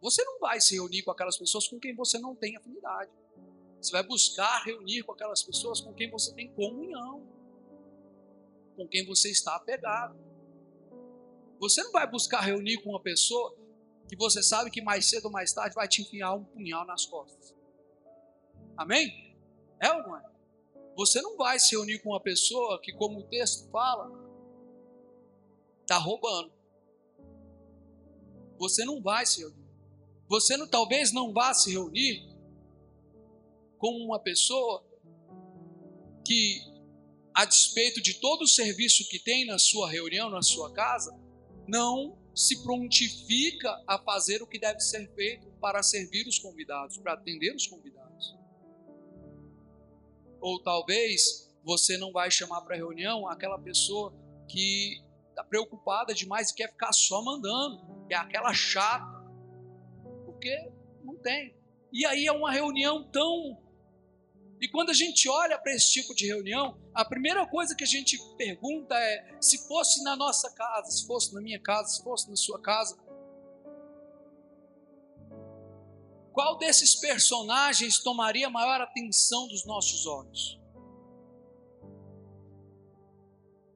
Você 0.00 0.24
não 0.24 0.40
vai 0.40 0.60
se 0.60 0.74
reunir 0.74 1.02
com 1.02 1.10
aquelas 1.10 1.36
pessoas 1.36 1.68
com 1.68 1.78
quem 1.78 1.94
você 1.94 2.18
não 2.18 2.34
tem 2.34 2.56
afinidade. 2.56 3.10
Você 3.80 3.92
vai 3.92 4.02
buscar 4.02 4.62
reunir 4.64 5.02
com 5.02 5.12
aquelas 5.12 5.42
pessoas 5.42 5.80
com 5.80 5.92
quem 5.92 6.10
você 6.10 6.32
tem 6.34 6.52
comunhão, 6.52 7.26
com 8.76 8.86
quem 8.86 9.04
você 9.04 9.30
está 9.30 9.56
apegado. 9.56 10.16
Você 11.58 11.82
não 11.82 11.92
vai 11.92 12.08
buscar 12.08 12.40
reunir 12.40 12.78
com 12.82 12.90
uma 12.90 13.00
pessoa 13.00 13.56
que 14.08 14.16
você 14.16 14.42
sabe 14.42 14.70
que 14.70 14.82
mais 14.82 15.08
cedo 15.08 15.26
ou 15.26 15.30
mais 15.30 15.52
tarde 15.52 15.74
vai 15.74 15.88
te 15.88 16.02
enfiar 16.02 16.34
um 16.34 16.44
punhal 16.44 16.84
nas 16.84 17.06
costas. 17.06 17.54
Amém? 18.76 19.36
É 19.80 19.90
ou 19.92 20.02
não 20.02 20.16
é? 20.16 20.31
Você 20.96 21.22
não 21.22 21.36
vai 21.36 21.58
se 21.58 21.70
reunir 21.74 22.00
com 22.00 22.10
uma 22.10 22.20
pessoa 22.20 22.80
que, 22.80 22.92
como 22.92 23.20
o 23.20 23.22
texto 23.24 23.70
fala, 23.70 24.10
está 25.80 25.96
roubando. 25.96 26.52
Você 28.58 28.84
não 28.84 29.02
vai 29.02 29.24
se 29.26 29.40
reunir. 29.40 29.62
Você 30.28 30.56
não, 30.56 30.66
talvez 30.66 31.12
não 31.12 31.32
vá 31.32 31.52
se 31.52 31.72
reunir 31.72 32.26
com 33.78 33.90
uma 33.96 34.18
pessoa 34.18 34.84
que, 36.24 36.60
a 37.34 37.44
despeito 37.44 38.00
de 38.00 38.14
todo 38.14 38.42
o 38.42 38.48
serviço 38.48 39.08
que 39.08 39.18
tem 39.18 39.44
na 39.44 39.58
sua 39.58 39.90
reunião, 39.90 40.30
na 40.30 40.42
sua 40.42 40.72
casa, 40.72 41.12
não 41.66 42.16
se 42.34 42.62
prontifica 42.62 43.82
a 43.86 43.98
fazer 43.98 44.42
o 44.42 44.46
que 44.46 44.58
deve 44.58 44.80
ser 44.80 45.12
feito 45.14 45.50
para 45.60 45.82
servir 45.82 46.26
os 46.26 46.38
convidados, 46.38 46.96
para 46.98 47.14
atender 47.14 47.54
os 47.54 47.66
convidados. 47.66 48.01
Ou 50.42 50.62
talvez 50.62 51.50
você 51.64 51.96
não 51.96 52.12
vai 52.12 52.30
chamar 52.30 52.60
para 52.62 52.76
reunião 52.76 53.26
aquela 53.28 53.58
pessoa 53.58 54.12
que 54.48 55.00
está 55.30 55.42
preocupada 55.42 56.12
demais 56.12 56.50
e 56.50 56.54
quer 56.54 56.68
ficar 56.68 56.92
só 56.92 57.22
mandando, 57.22 57.80
é 58.10 58.16
aquela 58.16 58.52
chata, 58.52 59.24
porque 60.26 60.70
não 61.02 61.16
tem. 61.16 61.54
E 61.90 62.04
aí 62.04 62.26
é 62.26 62.32
uma 62.32 62.50
reunião 62.50 63.08
tão 63.10 63.56
e 64.62 64.68
quando 64.68 64.90
a 64.90 64.94
gente 64.94 65.28
olha 65.28 65.58
para 65.58 65.74
esse 65.74 65.90
tipo 65.90 66.14
de 66.14 66.24
reunião, 66.24 66.80
a 66.94 67.04
primeira 67.04 67.44
coisa 67.44 67.74
que 67.74 67.82
a 67.82 67.86
gente 67.86 68.16
pergunta 68.36 68.94
é: 68.94 69.36
se 69.40 69.66
fosse 69.66 70.04
na 70.04 70.14
nossa 70.14 70.48
casa, 70.54 70.88
se 70.88 71.04
fosse 71.04 71.34
na 71.34 71.40
minha 71.40 71.58
casa, 71.58 71.88
se 71.88 72.04
fosse 72.04 72.30
na 72.30 72.36
sua 72.36 72.60
casa, 72.62 72.96
qual 76.32 76.56
desses 76.58 76.94
personagens 76.94 77.98
tomaria 77.98 78.48
maior 78.48 78.80
atenção 78.80 79.46
dos 79.48 79.64
nossos 79.66 80.06
olhos? 80.06 80.58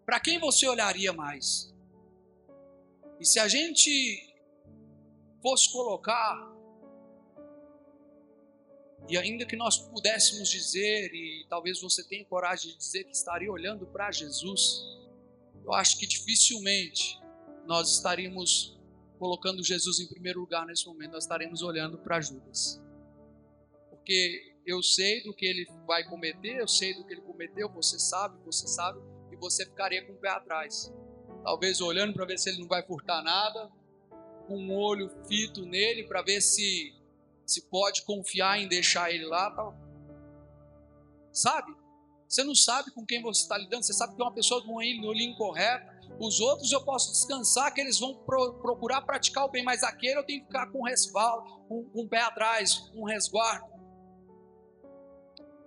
Para 0.05 0.21
quem 0.21 0.39
você 0.39 0.67
olharia 0.67 1.13
mais? 1.13 1.75
E 3.21 3.25
se 3.25 3.39
a 3.39 3.49
gente 3.49 3.91
fosse 5.43 5.71
colocar 5.73 6.57
e 9.09 9.17
ainda 9.17 9.47
que 9.47 9.55
nós 9.55 9.79
pudéssemos 9.79 10.49
dizer, 10.49 11.15
e 11.15 11.47
talvez 11.49 11.81
você 11.81 12.03
tenha 12.03 12.25
coragem 12.25 12.73
de 12.73 12.79
dizer 12.79 13.05
que 13.05 13.13
estaria 13.13 13.51
olhando 13.51 13.87
para 13.87 14.11
Jesus, 14.11 14.83
eu 15.65 15.73
acho 15.73 15.97
que 15.99 16.07
dificilmente 16.07 17.21
nós 17.67 17.91
estaríamos 17.93 18.76
colocando 19.19 19.63
Jesus 19.63 20.01
em 20.01 20.07
primeiro 20.07 20.41
lugar 20.41 20.67
nesse 20.67 20.87
momento, 20.87 21.13
nós 21.13 21.25
estaremos 21.25 21.63
olhando 21.63 21.99
para 21.99 22.21
Judas. 22.21 22.81
Porque 23.91 24.55
eu 24.67 24.83
sei 24.83 25.23
do 25.23 25.35
que 25.35 25.47
ele 25.47 25.67
vai 25.87 26.05
cometer, 26.05 26.61
eu 26.61 26.69
sei 26.69 26.95
do 26.95 27.05
que 27.05 27.15
ele 27.15 27.23
cometeu, 27.23 27.69
você 27.69 27.99
sabe, 27.99 28.39
você 28.45 28.67
sabe, 28.67 29.01
e 29.33 29.37
você 29.37 29.65
ficaria 29.65 30.05
com 30.05 30.13
o 30.13 30.17
pé 30.17 30.31
atrás. 30.31 30.93
Talvez 31.43 31.81
olhando 31.81 32.13
para 32.13 32.25
ver 32.25 32.39
se 32.39 32.51
ele 32.51 32.61
não 32.61 32.69
vai 32.69 32.83
furtar 32.85 33.23
nada, 33.23 33.71
com 34.47 34.59
um 34.59 34.75
olho 34.75 35.11
fito 35.27 35.65
nele 35.65 36.05
para 36.05 36.23
ver 36.23 36.41
se 36.41 36.95
se 37.47 37.63
pode 37.71 38.03
confiar 38.03 38.59
em 38.59 38.67
deixar 38.67 39.11
ele 39.13 39.25
lá, 39.25 39.51
tal. 39.53 39.75
Sabe? 41.33 41.73
Você 42.29 42.43
não 42.43 42.57
sabe 42.57 42.91
com 42.91 43.07
quem 43.07 43.23
você 43.23 43.43
está 43.43 43.57
lidando, 43.57 43.85
você 43.85 43.93
sabe 43.93 44.17
que 44.17 44.21
é 44.21 44.25
uma 44.25 44.35
pessoa 44.35 44.61
com 44.63 44.81
no 44.81 45.09
olho 45.09 45.21
incorreta. 45.21 45.96
Os 46.19 46.41
outros 46.41 46.73
eu 46.73 46.83
posso 46.83 47.13
descansar 47.13 47.73
que 47.75 47.81
eles 47.81 47.99
vão 47.99 48.15
pro, 48.15 48.55
procurar 48.55 49.03
praticar 49.03 49.45
o 49.45 49.51
bem, 49.51 49.63
mas 49.63 49.83
aquele 49.83 50.19
eu 50.19 50.25
tenho 50.25 50.41
que 50.41 50.47
ficar 50.47 50.71
com 50.71 50.83
resvaldo, 50.83 51.67
com, 51.69 51.85
com 51.85 52.01
o 52.03 52.09
pé 52.09 52.23
atrás, 52.23 52.75
com 52.95 53.05
resguardo. 53.05 53.67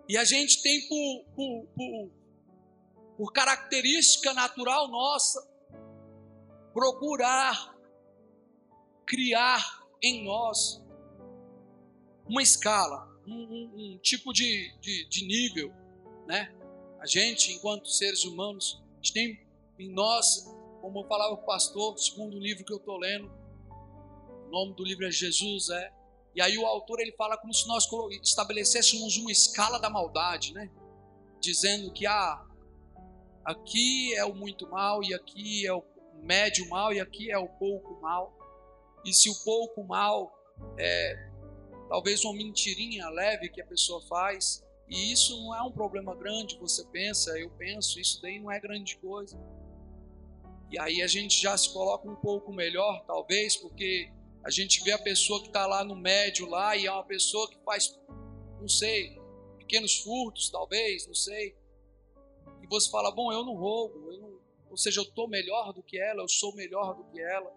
E 0.07 0.17
a 0.17 0.23
gente 0.23 0.61
tem 0.63 0.87
por, 0.87 1.25
por, 1.35 1.67
por, 1.75 2.11
por 3.17 3.31
característica 3.31 4.33
natural 4.33 4.87
nossa 4.87 5.47
procurar 6.73 7.75
criar 9.05 9.83
em 10.01 10.23
nós 10.23 10.81
uma 12.27 12.41
escala, 12.41 13.07
um, 13.25 13.33
um, 13.33 13.73
um 13.75 13.97
tipo 13.99 14.31
de, 14.31 14.71
de, 14.79 15.09
de, 15.09 15.25
nível, 15.25 15.73
né? 16.27 16.53
A 16.99 17.07
gente, 17.07 17.51
enquanto 17.51 17.89
seres 17.89 18.23
humanos, 18.23 18.81
a 18.93 18.95
gente 18.97 19.13
tem 19.13 19.48
em 19.79 19.91
nós 19.91 20.49
como 20.81 20.99
eu 20.99 21.07
falava 21.07 21.35
com 21.35 21.43
o 21.43 21.45
pastor, 21.45 21.97
segundo 21.97 22.39
livro 22.39 22.63
que 22.63 22.73
eu 22.73 22.77
estou 22.77 22.97
lendo, 22.97 23.29
o 24.47 24.49
nome 24.49 24.73
do 24.73 24.83
livro 24.83 25.05
é 25.05 25.11
Jesus, 25.11 25.69
é. 25.69 25.93
E 26.35 26.41
aí 26.41 26.57
o 26.57 26.65
autor 26.65 26.99
ele 26.99 27.11
fala 27.13 27.37
como 27.37 27.53
se 27.53 27.67
nós 27.67 27.87
estabelecêssemos 28.23 29.17
uma 29.17 29.31
escala 29.31 29.79
da 29.79 29.89
maldade, 29.89 30.53
né? 30.53 30.69
Dizendo 31.39 31.91
que 31.91 32.05
ah, 32.05 32.45
aqui 33.43 34.15
é 34.15 34.23
o 34.25 34.33
muito 34.33 34.69
mal 34.69 35.03
e 35.03 35.13
aqui 35.13 35.65
é 35.65 35.73
o 35.73 35.83
médio 36.21 36.67
mal 36.69 36.93
e 36.93 36.99
aqui 36.99 37.31
é 37.31 37.37
o 37.37 37.47
pouco 37.47 37.99
mal. 38.01 38.35
E 39.05 39.13
se 39.13 39.29
o 39.29 39.35
pouco 39.43 39.83
mal 39.83 40.31
é 40.77 41.29
talvez 41.89 42.23
uma 42.23 42.33
mentirinha 42.33 43.09
leve 43.09 43.49
que 43.49 43.59
a 43.59 43.65
pessoa 43.65 43.99
faz, 44.07 44.63
e 44.87 45.11
isso 45.11 45.41
não 45.41 45.55
é 45.55 45.61
um 45.63 45.71
problema 45.71 46.15
grande, 46.15 46.57
você 46.59 46.85
pensa, 46.85 47.37
eu 47.37 47.49
penso, 47.51 47.99
isso 47.99 48.21
daí 48.21 48.39
não 48.39 48.51
é 48.51 48.59
grande 48.59 48.95
coisa. 48.97 49.39
E 50.71 50.79
aí 50.79 51.01
a 51.01 51.07
gente 51.07 51.41
já 51.41 51.57
se 51.57 51.71
coloca 51.73 52.07
um 52.07 52.15
pouco 52.15 52.53
melhor, 52.53 53.03
talvez, 53.05 53.55
porque 53.55 54.11
a 54.43 54.49
gente 54.49 54.83
vê 54.83 54.91
a 54.91 54.99
pessoa 54.99 55.41
que 55.41 55.47
está 55.47 55.65
lá 55.65 55.83
no 55.83 55.95
médio 55.95 56.47
lá 56.47 56.75
e 56.75 56.85
é 56.85 56.91
uma 56.91 57.03
pessoa 57.03 57.49
que 57.49 57.57
faz, 57.63 57.99
não 58.59 58.67
sei, 58.67 59.19
pequenos 59.57 59.99
furtos, 59.99 60.49
talvez, 60.49 61.07
não 61.07 61.15
sei. 61.15 61.55
E 62.61 62.67
você 62.67 62.89
fala, 62.89 63.11
bom, 63.11 63.31
eu 63.31 63.43
não 63.43 63.55
roubo, 63.55 64.11
eu 64.11 64.19
não, 64.19 64.39
ou 64.69 64.77
seja, 64.77 64.99
eu 65.01 65.03
estou 65.03 65.27
melhor 65.27 65.73
do 65.73 65.81
que 65.81 65.99
ela, 65.99 66.21
eu 66.21 66.29
sou 66.29 66.53
melhor 66.55 66.95
do 66.95 67.03
que 67.05 67.19
ela. 67.19 67.51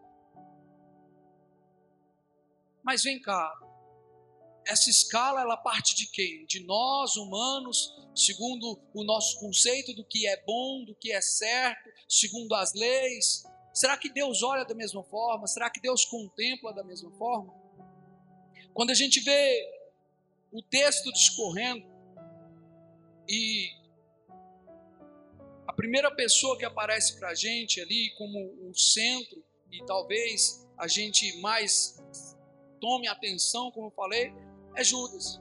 Mas 2.83 3.03
vem 3.03 3.21
cá, 3.21 3.53
essa 4.67 4.91
escala 4.91 5.41
ela 5.41 5.57
parte 5.57 5.95
de 5.95 6.07
quem? 6.07 6.47
De 6.47 6.61
nós, 6.61 7.17
humanos, 7.17 7.95
segundo 8.15 8.81
o 8.95 9.05
nosso 9.05 9.39
conceito 9.41 9.95
do 9.95 10.05
que 10.05 10.27
é 10.27 10.43
bom, 10.45 10.85
do 10.85 10.95
que 10.95 11.13
é 11.13 11.21
certo, 11.21 11.91
segundo 12.09 12.55
as 12.55 12.73
leis. 12.75 13.45
Será 13.73 13.97
que 13.97 14.13
Deus 14.13 14.43
olha 14.43 14.65
da 14.65 14.75
mesma 14.75 15.03
forma? 15.03 15.47
Será 15.47 15.71
que 15.71 15.81
Deus 15.81 16.05
contempla 16.05 16.73
da 16.73 16.85
mesma 16.85 17.11
forma? 17.13 17.55
Quando 18.75 18.91
a 18.91 18.95
gente 18.95 19.21
vê 19.21 19.83
o 20.51 20.63
texto 20.63 21.11
discorrendo 21.13 21.87
e 23.29 23.71
a 25.67 25.73
primeira 25.73 26.11
pessoa 26.15 26.59
que 26.59 26.65
aparece 26.65 27.19
para 27.19 27.31
a 27.31 27.35
gente 27.35 27.81
ali 27.81 28.11
como 28.17 28.69
o 28.69 28.75
centro 28.75 29.43
e 29.71 29.85
talvez 29.87 30.69
a 30.77 30.87
gente 30.87 31.41
mais 31.41 31.97
tome 32.81 33.09
atenção, 33.09 33.71
como 33.71 33.87
eu 33.87 33.91
falei, 33.93 34.35
é 34.77 34.85
Judas. 34.85 35.41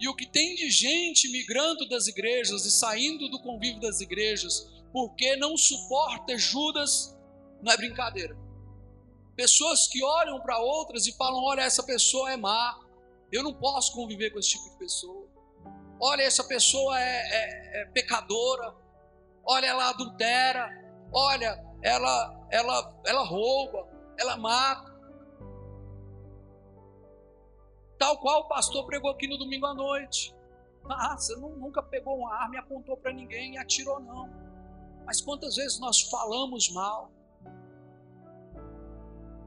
E 0.00 0.08
o 0.08 0.14
que 0.14 0.26
tem 0.26 0.54
de 0.54 0.70
gente 0.70 1.28
migrando 1.30 1.88
das 1.88 2.06
igrejas 2.06 2.64
e 2.64 2.70
saindo 2.70 3.28
do 3.28 3.40
convívio 3.40 3.80
das 3.80 4.00
igrejas 4.00 4.68
porque 4.92 5.36
não 5.36 5.56
suporta 5.56 6.36
Judas, 6.38 7.16
não 7.62 7.72
é 7.72 7.76
brincadeira. 7.76 8.36
Pessoas 9.36 9.86
que 9.86 10.02
olham 10.02 10.40
para 10.40 10.58
outras 10.58 11.06
e 11.06 11.16
falam: 11.16 11.42
olha, 11.44 11.62
essa 11.62 11.82
pessoa 11.82 12.32
é 12.32 12.36
má, 12.36 12.78
eu 13.30 13.42
não 13.42 13.54
posso 13.54 13.92
conviver 13.92 14.30
com 14.30 14.38
esse 14.38 14.50
tipo 14.50 14.70
de 14.70 14.78
pessoa. 14.78 15.28
Olha, 16.00 16.22
essa 16.22 16.44
pessoa 16.44 17.00
é, 17.00 17.02
é, 17.04 17.82
é 17.82 17.84
pecadora, 17.86 18.74
olha, 19.44 19.66
ela 19.66 19.90
adultera, 19.90 20.70
olha, 21.12 21.64
ela, 21.82 22.48
ela, 22.50 23.00
ela 23.04 23.24
rouba, 23.24 23.88
ela 24.18 24.36
mata. 24.36 24.87
Tal 27.98 28.16
qual 28.18 28.42
o 28.42 28.48
pastor 28.48 28.86
pregou 28.86 29.10
aqui 29.10 29.26
no 29.26 29.36
domingo 29.36 29.66
à 29.66 29.74
noite. 29.74 30.34
Ah, 30.88 31.16
você 31.16 31.36
nunca 31.36 31.82
pegou 31.82 32.18
uma 32.18 32.34
arma 32.34 32.54
e 32.54 32.58
apontou 32.58 32.96
para 32.96 33.12
ninguém 33.12 33.54
e 33.54 33.58
atirou, 33.58 34.00
não. 34.00 34.30
Mas 35.04 35.20
quantas 35.20 35.56
vezes 35.56 35.78
nós 35.78 36.00
falamos 36.02 36.70
mal? 36.70 37.10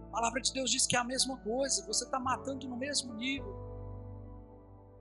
A 0.07 0.11
palavra 0.11 0.41
de 0.41 0.51
Deus 0.51 0.69
diz 0.69 0.85
que 0.85 0.95
é 0.95 0.99
a 0.99 1.03
mesma 1.03 1.37
coisa, 1.37 1.85
você 1.87 2.03
está 2.03 2.19
matando 2.19 2.67
no 2.67 2.75
mesmo 2.75 3.13
nível. 3.13 3.55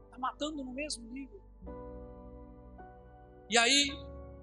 Está 0.04 0.18
matando 0.18 0.64
no 0.64 0.72
mesmo 0.72 1.04
nível. 1.10 1.40
E 3.48 3.58
aí, 3.58 3.90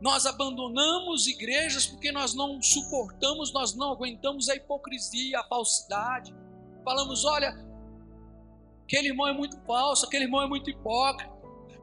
nós 0.02 0.26
abandonamos 0.26 1.28
igrejas 1.28 1.88
porque 1.88 2.12
nós 2.12 2.34
não 2.34 2.62
suportamos, 2.62 3.54
nós 3.54 3.74
não 3.74 3.94
aguentamos 3.94 4.50
a 4.50 4.56
hipocrisia, 4.56 5.40
a 5.40 5.44
falsidade. 5.46 6.36
Falamos, 6.84 7.26
olha, 7.26 7.67
aquele 8.88 9.10
irmão 9.10 9.28
é 9.28 9.34
muito 9.34 9.60
falso, 9.66 10.06
aquele 10.06 10.24
irmão 10.24 10.42
é 10.42 10.48
muito 10.48 10.70
hipócrita. 10.70 11.30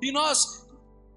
E 0.00 0.10
nós 0.10 0.66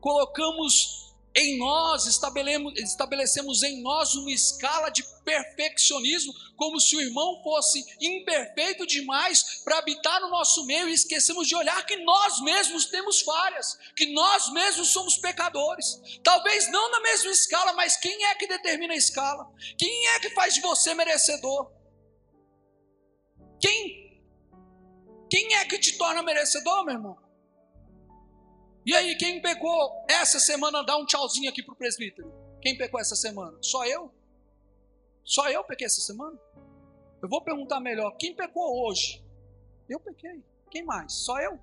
colocamos 0.01 1.07
em 1.35 1.57
nós, 1.59 2.07
estabelecemos 2.07 3.61
em 3.61 3.81
nós 3.81 4.15
uma 4.15 4.31
escala 4.31 4.89
de 4.89 5.03
perfeccionismo, 5.23 6.33
como 6.55 6.79
se 6.79 6.95
o 6.95 7.01
irmão 7.01 7.41
fosse 7.43 7.85
imperfeito 8.01 8.87
demais 8.87 9.61
para 9.63 9.77
habitar 9.77 10.19
no 10.19 10.29
nosso 10.29 10.65
meio 10.65 10.89
e 10.89 10.93
esquecemos 10.93 11.47
de 11.47 11.55
olhar 11.55 11.85
que 11.85 11.95
nós 11.97 12.41
mesmos 12.41 12.85
temos 12.85 13.21
falhas, 13.21 13.77
que 13.95 14.11
nós 14.13 14.51
mesmos 14.51 14.89
somos 14.89 15.17
pecadores. 15.17 16.01
Talvez 16.23 16.71
não 16.71 16.91
na 16.91 17.01
mesma 17.01 17.31
escala, 17.31 17.73
mas 17.73 17.97
quem 17.97 18.25
é 18.25 18.35
que 18.35 18.47
determina 18.47 18.93
a 18.93 18.97
escala? 18.97 19.47
Quem 19.77 20.07
é 20.07 20.19
que 20.19 20.31
faz 20.31 20.55
de 20.55 20.61
você 20.61 20.95
merecedor? 20.95 21.71
Quem 23.61 24.06
quem 25.29 25.55
é 25.55 25.65
que 25.65 25.79
te 25.79 25.97
torna 25.97 26.23
merecedor, 26.23 26.85
meu 26.85 26.95
irmão? 26.95 27.17
E 28.85 28.95
aí, 28.95 29.17
quem 29.17 29.41
pecou 29.41 30.05
essa 30.09 30.39
semana, 30.39 30.81
dá 30.83 30.95
um 30.97 31.05
tchauzinho 31.05 31.49
aqui 31.49 31.61
pro 31.61 31.75
presbítero. 31.75 32.31
Quem 32.61 32.77
pecou 32.77 32.99
essa 32.99 33.15
semana? 33.15 33.57
Só 33.61 33.85
eu? 33.85 34.13
Só 35.23 35.49
eu 35.49 35.63
pequei 35.63 35.85
essa 35.85 35.99
semana? 35.99 36.39
Eu 37.21 37.27
vou 37.27 37.43
perguntar 37.43 37.79
melhor: 37.81 38.15
quem 38.17 38.33
pecou 38.33 38.87
hoje? 38.87 39.21
Eu 39.89 39.99
pequei. 39.99 40.41
Quem 40.71 40.83
mais? 40.85 41.11
Só 41.13 41.37
eu? 41.39 41.59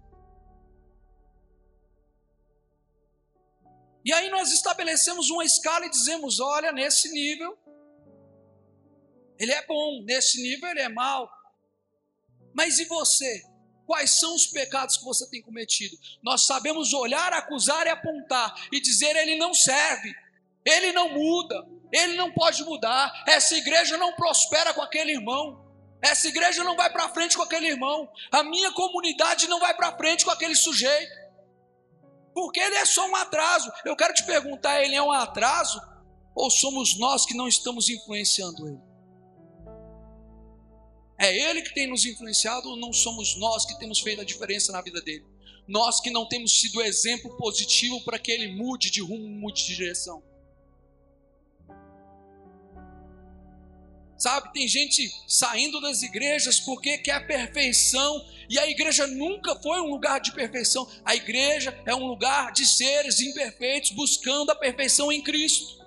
E 4.05 4.13
aí 4.13 4.29
nós 4.29 4.53
estabelecemos 4.53 5.31
uma 5.31 5.45
escala 5.45 5.87
e 5.87 5.91
dizemos: 5.91 6.41
olha, 6.41 6.73
nesse 6.73 7.11
nível, 7.11 7.59
ele 9.39 9.53
é 9.53 9.67
bom, 9.67 10.03
nesse 10.05 10.43
nível 10.43 10.69
ele 10.69 10.81
é 10.81 10.89
mal. 10.91 11.31
Mas 12.53 12.79
e 12.79 12.85
você? 12.85 13.43
Quais 13.87 14.19
são 14.19 14.35
os 14.35 14.47
pecados 14.47 14.97
que 14.97 15.05
você 15.05 15.29
tem 15.29 15.43
cometido? 15.43 15.97
Nós 16.23 16.47
sabemos 16.47 16.93
olhar, 16.93 17.33
acusar 17.33 17.87
e 17.87 17.91
apontar 17.91 18.55
e 18.73 18.81
dizer: 18.81 19.15
ele 19.17 19.37
não 19.37 19.53
serve, 19.53 20.15
ele 20.65 20.93
não 20.93 21.11
muda, 21.11 21.67
ele 21.93 22.17
não 22.17 22.33
pode 22.33 22.63
mudar. 22.65 23.25
Essa 23.27 23.55
igreja 23.57 23.97
não 23.99 24.15
prospera 24.15 24.73
com 24.73 24.83
aquele 24.83 25.13
irmão. 25.13 25.63
Essa 26.01 26.29
igreja 26.29 26.63
não 26.65 26.77
vai 26.77 26.91
para 26.91 27.09
frente 27.11 27.37
com 27.37 27.43
aquele 27.43 27.67
irmão. 27.67 28.11
A 28.31 28.43
minha 28.43 28.73
comunidade 28.73 29.49
não 29.49 29.61
vai 29.61 29.75
para 29.75 29.97
frente 29.97 30.25
com 30.25 30.31
aquele 30.31 30.55
sujeito. 30.55 31.25
Porque 32.35 32.61
ele 32.61 32.75
é 32.77 32.85
só 32.85 33.07
um 33.09 33.17
atraso. 33.17 33.71
Eu 33.85 33.97
quero 33.97 34.15
te 34.15 34.25
perguntar: 34.25 34.83
ele 34.83 34.95
é 34.95 35.03
um 35.03 35.13
atraso? 35.13 35.81
Ou 36.35 36.51
somos 36.51 36.99
nós 36.99 37.25
que 37.25 37.35
não 37.35 37.47
estamos 37.47 37.89
influenciando 37.89 38.67
ele? 38.67 38.94
É 41.19 41.37
Ele 41.37 41.63
que 41.63 41.75
tem 41.75 41.87
nos 41.87 42.05
influenciado 42.05 42.69
ou 42.69 42.77
não 42.77 42.93
somos 42.93 43.37
nós 43.37 43.65
que 43.65 43.79
temos 43.79 44.01
feito 44.01 44.21
a 44.21 44.25
diferença 44.25 44.73
na 44.73 44.83
vida 44.83 45.01
dele? 45.01 45.25
Nós 45.67 46.01
que 46.01 46.11
não 46.11 46.29
temos 46.29 46.61
sido 46.61 46.83
exemplo 46.83 47.37
positivo 47.37 48.01
para 48.03 48.19
que 48.19 48.31
ele 48.31 48.49
mude 48.49 48.91
de 48.91 49.01
rumo, 49.01 49.27
mude 49.27 49.65
de 49.67 49.77
direção. 49.77 50.23
Sabe, 54.17 54.53
tem 54.53 54.69
gente 54.69 55.11
saindo 55.27 55.81
das 55.81 56.03
igrejas 56.03 56.61
porque 56.61 56.99
quer 56.99 57.27
perfeição, 57.27 58.25
e 58.49 58.59
a 58.59 58.69
igreja 58.69 59.07
nunca 59.07 59.57
foi 59.57 59.81
um 59.81 59.91
lugar 59.91 60.21
de 60.21 60.33
perfeição. 60.33 60.89
A 61.05 61.15
igreja 61.17 61.79
é 61.85 61.95
um 61.95 62.07
lugar 62.07 62.53
de 62.53 62.65
seres 62.65 63.21
imperfeitos 63.21 63.91
buscando 63.91 64.51
a 64.51 64.55
perfeição 64.55 65.11
em 65.11 65.23
Cristo. 65.23 65.84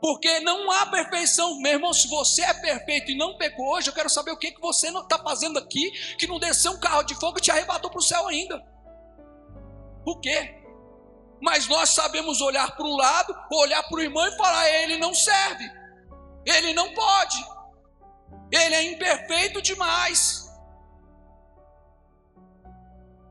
Porque 0.00 0.40
não 0.40 0.70
há 0.70 0.86
perfeição. 0.86 1.60
Meu 1.60 1.72
irmão, 1.72 1.92
se 1.92 2.08
você 2.08 2.42
é 2.42 2.54
perfeito 2.54 3.10
e 3.10 3.16
não 3.16 3.36
pecou 3.36 3.74
hoje, 3.74 3.90
eu 3.90 3.94
quero 3.94 4.08
saber 4.08 4.30
o 4.30 4.38
que, 4.38 4.52
que 4.52 4.60
você 4.60 4.88
está 4.88 5.18
fazendo 5.18 5.58
aqui 5.58 5.90
que 6.16 6.26
não 6.26 6.38
desceu 6.38 6.72
um 6.72 6.80
carro 6.80 7.02
de 7.02 7.14
fogo 7.14 7.38
e 7.38 7.42
te 7.42 7.50
arrebatou 7.50 7.90
para 7.90 7.98
o 7.98 8.02
céu 8.02 8.26
ainda. 8.26 8.64
Por 10.04 10.20
quê? 10.20 10.56
Mas 11.40 11.68
nós 11.68 11.90
sabemos 11.90 12.40
olhar 12.40 12.74
para 12.76 12.86
o 12.86 12.96
lado, 12.96 13.34
olhar 13.52 13.82
para 13.82 13.96
o 13.96 14.00
irmão 14.00 14.26
e 14.26 14.36
falar: 14.36 14.68
ele 14.68 14.96
não 14.98 15.14
serve, 15.14 15.70
ele 16.46 16.72
não 16.72 16.92
pode, 16.94 17.36
ele 18.50 18.74
é 18.74 18.82
imperfeito 18.92 19.60
demais, 19.62 20.50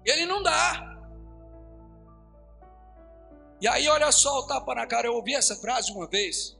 ele 0.06 0.26
não 0.26 0.42
dá. 0.42 0.90
E 3.62 3.68
aí, 3.68 3.90
olha 3.90 4.12
só 4.12 4.40
o 4.40 4.48
tapa 4.48 4.74
na 4.74 4.88
cara. 4.88 5.08
Eu 5.08 5.16
ouvi 5.16 5.36
essa 5.36 5.56
frase 5.56 5.92
uma 5.92 6.08
vez. 6.08 6.58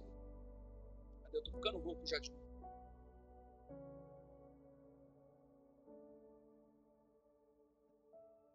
Eu 1.40 1.44
estou 1.44 1.54
ficando 1.54 1.80
rouco 1.80 2.06
já 2.06 2.20
de 2.20 2.30
novo. 2.32 2.50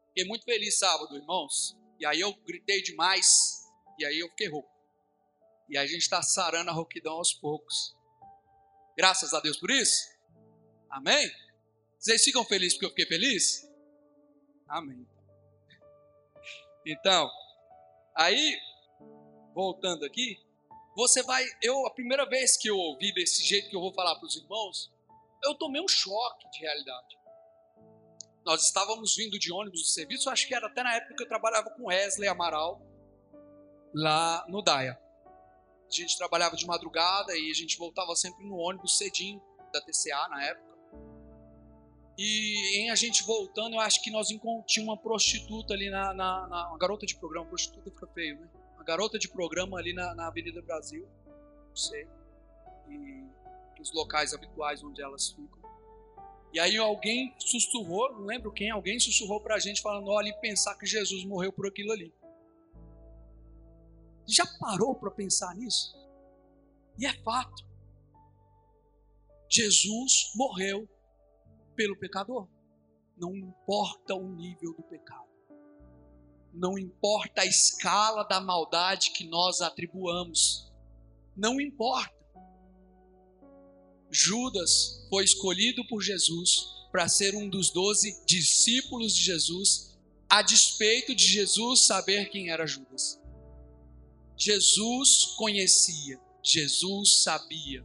Fiquei 0.09 0.25
muito 0.27 0.44
feliz 0.44 0.79
sábado, 0.79 1.16
irmãos. 1.16 1.77
E 1.99 2.05
aí 2.05 2.20
eu 2.20 2.35
gritei 2.44 2.83
demais. 2.83 3.64
E 3.99 4.05
aí 4.05 4.18
eu 4.18 4.29
fiquei 4.29 4.49
rouco. 4.49 4.70
E 5.68 5.79
a 5.79 5.87
gente 5.87 6.03
está 6.03 6.23
sarando 6.23 6.70
a 6.70 6.75
rouquidão 6.75 7.14
aos 7.14 7.33
poucos. 7.33 7.97
Graças 8.97 9.33
a 9.33 9.40
Deus 9.40 9.57
por 9.57 9.70
isso. 9.70 10.14
Amém? 10.90 11.31
Vocês 11.99 12.23
ficam 12.23 12.44
felizes 12.44 12.75
porque 12.75 12.87
eu 12.87 12.90
fiquei 12.90 13.07
feliz? 13.07 13.66
Amém. 14.68 15.09
Então, 16.87 17.31
aí, 18.14 18.59
voltando 19.55 20.05
aqui, 20.05 20.43
você 20.94 21.22
vai. 21.22 21.44
Eu, 21.62 21.87
a 21.87 21.90
primeira 21.90 22.28
vez 22.28 22.57
que 22.57 22.68
eu 22.68 22.76
ouvi 22.76 23.12
desse 23.12 23.44
jeito 23.44 23.68
que 23.68 23.76
eu 23.76 23.80
vou 23.80 23.92
falar 23.92 24.14
para 24.16 24.26
os 24.26 24.37
irmãos, 24.37 24.92
eu 25.42 25.54
tomei 25.54 25.83
um 25.83 25.88
choque 25.88 26.48
de 26.50 26.61
realidade. 26.61 27.18
Nós 28.44 28.64
estávamos 28.64 29.16
vindo 29.16 29.38
de 29.38 29.52
ônibus 29.52 29.80
do 29.80 29.88
serviço, 29.88 30.28
acho 30.28 30.46
que 30.46 30.54
era 30.54 30.66
até 30.66 30.83
na 30.83 30.94
época 30.94 31.14
que 31.14 31.22
eu 31.22 31.28
trabalhava 31.28 31.70
com 31.70 31.87
Wesley 31.87 32.28
Amaral, 32.28 32.80
lá 33.94 34.44
no 34.48 34.62
Daia. 34.62 34.98
A 35.87 35.94
gente 35.94 36.16
trabalhava 36.16 36.57
de 36.57 36.66
madrugada 36.66 37.37
e 37.37 37.50
a 37.50 37.54
gente 37.54 37.78
voltava 37.78 38.14
sempre 38.16 38.44
no 38.44 38.57
ônibus 38.57 38.98
cedinho, 38.98 39.42
da 39.72 39.80
TCA 39.80 40.28
na 40.28 40.44
época. 40.44 40.74
E 42.16 42.78
em 42.78 42.90
a 42.90 42.94
gente 42.94 43.24
voltando, 43.24 43.74
eu 43.74 43.80
acho 43.80 44.00
que 44.02 44.11
nós 44.11 44.30
encontramos 44.30 44.76
uma 44.78 44.96
prostituta 44.96 45.74
ali 45.74 45.90
na, 45.90 46.14
na, 46.14 46.46
na, 46.46 46.68
Uma 46.68 46.78
garota 46.78 47.04
de 47.04 47.16
programa, 47.16 47.46
prostituta 47.46 47.90
fica 47.90 48.07
feio, 48.09 48.38
né? 48.38 48.48
Garota 48.85 49.18
de 49.18 49.29
programa 49.29 49.79
ali 49.79 49.92
na, 49.92 50.14
na 50.14 50.27
Avenida 50.27 50.61
Brasil, 50.62 51.09
não 51.68 51.77
sei. 51.77 52.07
E 52.88 53.25
os 53.81 53.92
locais 53.92 54.33
habituais 54.33 54.83
onde 54.83 55.03
elas 55.03 55.31
ficam. 55.31 55.64
E 56.53 56.61
aí 56.61 56.77
alguém 56.77 57.35
sussurrou, 57.38 58.12
não 58.12 58.27
lembro 58.27 58.53
quem, 58.53 58.70
alguém 58.70 59.01
sussurrou 59.01 59.40
pra 59.40 59.59
gente 59.59 59.83
falando, 59.83 60.09
olha, 60.09 60.29
e 60.29 60.40
pensar 60.40 60.77
que 60.77 60.87
Jesus 60.87 61.25
morreu 61.25 61.53
por 61.53 61.66
aquilo 61.66 61.92
ali. 61.92 62.14
Já 64.27 64.44
parou 64.61 64.94
para 64.94 65.11
pensar 65.11 65.55
nisso? 65.57 65.94
E 66.99 67.07
é 67.07 67.12
fato. 67.23 67.64
Jesus 69.51 70.33
morreu 70.35 70.88
pelo 71.75 71.99
pecador. 71.99 72.49
Não 73.16 73.35
importa 73.35 74.14
o 74.14 74.29
nível 74.29 74.73
do 74.75 74.83
pecado. 74.85 75.34
Não 76.55 76.79
importa 76.79 77.43
a 77.43 77.47
escala 77.47 78.23
da 78.25 78.40
maldade 78.40 79.11
que 79.11 79.27
nós 79.27 79.61
atribuamos. 79.61 80.73
Não 81.37 81.61
importa. 81.61 82.14
Judas 84.11 85.05
foi 85.11 85.25
escolhido 85.25 85.85
por 85.88 86.01
Jesus 86.01 86.69
para 86.93 87.09
ser 87.09 87.35
um 87.35 87.49
dos 87.49 87.71
doze 87.71 88.25
discípulos 88.25 89.17
de 89.17 89.25
Jesus, 89.25 89.99
a 90.29 90.43
despeito 90.43 91.12
de 91.12 91.27
Jesus 91.27 91.87
saber 91.87 92.31
quem 92.31 92.51
era 92.51 92.67
Judas. 92.67 93.21
Jesus 94.37 95.25
conhecia, 95.37 96.21
Jesus 96.40 97.23
sabia. 97.25 97.85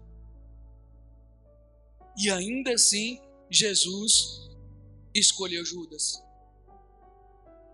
E 2.16 2.30
ainda 2.30 2.74
assim, 2.74 3.20
Jesus 3.50 4.48
escolheu 5.16 5.66
Judas. 5.66 6.22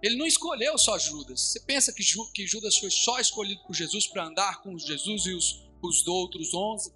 Ele 0.05 0.17
não 0.17 0.27
escolheu 0.27 0.77
só 0.77 0.99
Judas. 0.99 1.41
Você 1.41 1.59
pensa 1.61 1.91
que, 1.91 2.03
Judas 2.45 2.77
foi 2.77 2.91
só 2.91 3.19
escolhido 3.19 3.63
por 3.63 3.73
Jesus 3.73 4.05
para 4.05 4.27
andar 4.27 4.61
com 4.61 4.77
Jesus 4.77 5.25
e 5.25 5.33
os, 5.33 5.67
os 5.81 6.05
outros 6.05 6.53
onze? 6.53 6.93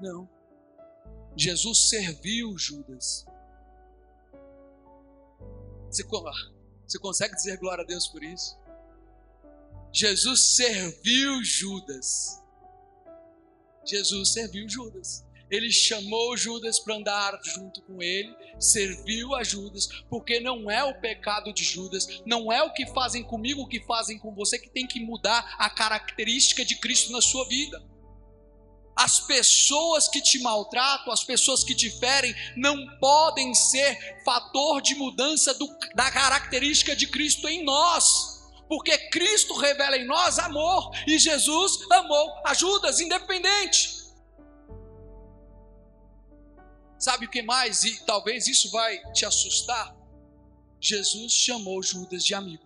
Não. 0.00 0.30
Jesus 1.36 1.88
serviu 1.88 2.56
Judas. 2.56 3.26
Você, 5.90 6.04
você 6.04 6.98
consegue 7.00 7.34
dizer 7.34 7.58
glória 7.58 7.82
a 7.82 7.86
Deus 7.86 8.06
por 8.06 8.22
isso? 8.22 8.56
Jesus 9.92 10.54
serviu 10.54 11.42
Judas. 11.42 12.40
Jesus 13.84 14.32
serviu 14.32 14.68
Judas. 14.68 15.24
Ele 15.50 15.70
chamou 15.70 16.36
Judas 16.36 16.78
para 16.78 16.96
andar 16.96 17.38
junto 17.42 17.82
com 17.82 18.02
ele, 18.02 18.34
serviu 18.58 19.34
a 19.34 19.42
Judas, 19.42 19.88
porque 20.08 20.40
não 20.40 20.70
é 20.70 20.84
o 20.84 21.00
pecado 21.00 21.52
de 21.52 21.64
Judas, 21.64 22.22
não 22.26 22.52
é 22.52 22.62
o 22.62 22.72
que 22.72 22.86
fazem 22.86 23.22
comigo, 23.22 23.62
o 23.62 23.68
que 23.68 23.80
fazem 23.86 24.18
com 24.18 24.34
você 24.34 24.58
que 24.58 24.70
tem 24.70 24.86
que 24.86 25.00
mudar 25.00 25.56
a 25.58 25.70
característica 25.70 26.64
de 26.64 26.76
Cristo 26.76 27.12
na 27.12 27.20
sua 27.20 27.46
vida. 27.48 27.82
As 28.96 29.20
pessoas 29.20 30.08
que 30.08 30.20
te 30.20 30.40
maltratam, 30.40 31.12
as 31.12 31.22
pessoas 31.22 31.62
que 31.62 31.74
te 31.74 31.88
ferem, 31.88 32.34
não 32.56 32.98
podem 32.98 33.54
ser 33.54 34.22
fator 34.24 34.82
de 34.82 34.96
mudança 34.96 35.54
do, 35.54 35.68
da 35.94 36.10
característica 36.10 36.96
de 36.96 37.06
Cristo 37.06 37.48
em 37.48 37.64
nós 37.64 38.38
porque 38.68 38.96
Cristo 39.08 39.54
revela 39.54 39.96
em 39.96 40.06
nós 40.06 40.38
amor 40.38 40.90
e 41.06 41.18
Jesus 41.18 41.78
amou 41.90 42.34
a 42.44 42.52
Judas, 42.52 43.00
independente. 43.00 43.97
Sabe 46.98 47.26
o 47.26 47.30
que 47.30 47.42
mais? 47.42 47.84
E 47.84 48.04
talvez 48.04 48.46
isso 48.46 48.70
vai 48.70 49.00
te 49.12 49.24
assustar. 49.24 49.96
Jesus 50.80 51.32
chamou 51.32 51.82
Judas 51.82 52.24
de 52.24 52.34
amigo, 52.34 52.64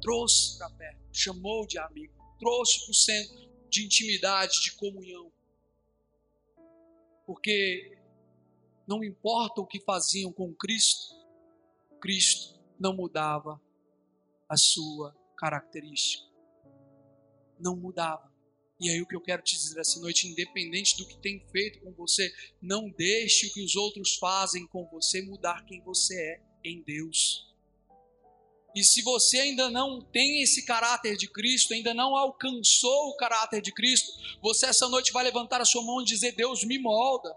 trouxe 0.00 0.58
para 0.58 0.70
perto, 0.70 1.00
chamou 1.12 1.66
de 1.66 1.78
amigo, 1.78 2.14
trouxe 2.38 2.80
para 2.80 2.90
o 2.90 2.94
centro 2.94 3.48
de 3.70 3.84
intimidade, 3.84 4.60
de 4.62 4.72
comunhão. 4.72 5.32
Porque 7.26 7.98
não 8.86 9.04
importa 9.04 9.60
o 9.60 9.66
que 9.66 9.80
faziam 9.80 10.32
com 10.32 10.54
Cristo, 10.54 11.14
Cristo 12.00 12.58
não 12.78 12.94
mudava 12.94 13.60
a 14.48 14.56
sua 14.56 15.14
característica. 15.36 16.26
Não 17.58 17.76
mudava. 17.76 18.27
E 18.80 18.88
aí 18.90 19.02
o 19.02 19.06
que 19.06 19.16
eu 19.16 19.20
quero 19.20 19.42
te 19.42 19.56
dizer 19.56 19.80
essa 19.80 19.98
noite, 20.00 20.28
independente 20.28 20.96
do 20.96 21.06
que 21.06 21.16
tem 21.18 21.44
feito 21.50 21.80
com 21.80 21.92
você, 21.92 22.32
não 22.62 22.88
deixe 22.88 23.46
o 23.46 23.52
que 23.52 23.62
os 23.62 23.74
outros 23.74 24.16
fazem 24.16 24.66
com 24.68 24.86
você 24.86 25.20
mudar 25.22 25.64
quem 25.64 25.82
você 25.82 26.14
é 26.14 26.40
em 26.64 26.82
Deus. 26.82 27.48
E 28.74 28.84
se 28.84 29.02
você 29.02 29.40
ainda 29.40 29.68
não 29.68 30.00
tem 30.00 30.42
esse 30.42 30.64
caráter 30.64 31.16
de 31.16 31.26
Cristo, 31.26 31.74
ainda 31.74 31.92
não 31.92 32.14
alcançou 32.14 33.08
o 33.08 33.16
caráter 33.16 33.60
de 33.60 33.72
Cristo, 33.72 34.12
você 34.40 34.66
essa 34.66 34.88
noite 34.88 35.12
vai 35.12 35.24
levantar 35.24 35.60
a 35.60 35.64
sua 35.64 35.82
mão 35.82 36.00
e 36.00 36.04
dizer: 36.04 36.32
Deus, 36.32 36.62
me 36.62 36.78
molda. 36.78 37.34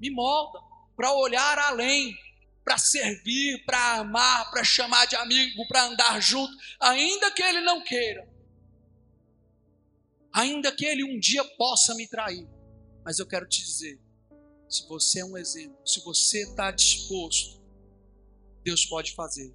Me 0.00 0.10
molda 0.10 0.58
para 0.96 1.12
olhar 1.12 1.58
além, 1.58 2.16
para 2.64 2.78
servir, 2.78 3.64
para 3.64 3.98
amar, 3.98 4.50
para 4.50 4.64
chamar 4.64 5.06
de 5.06 5.14
amigo, 5.16 5.68
para 5.68 5.84
andar 5.84 6.20
junto, 6.20 6.52
ainda 6.80 7.30
que 7.30 7.42
ele 7.42 7.60
não 7.60 7.82
queira, 7.84 8.28
ainda 10.34 10.74
que 10.74 10.84
ele 10.84 11.04
um 11.04 11.18
dia 11.18 11.44
possa 11.56 11.94
me 11.94 12.08
trair. 12.08 12.48
Mas 13.04 13.18
eu 13.18 13.26
quero 13.26 13.48
te 13.48 13.64
dizer: 13.64 14.00
se 14.68 14.86
você 14.88 15.20
é 15.20 15.24
um 15.24 15.38
exemplo, 15.38 15.78
se 15.86 16.02
você 16.04 16.42
está 16.42 16.70
disposto, 16.70 17.62
Deus 18.62 18.84
pode 18.84 19.14
fazer. 19.14 19.54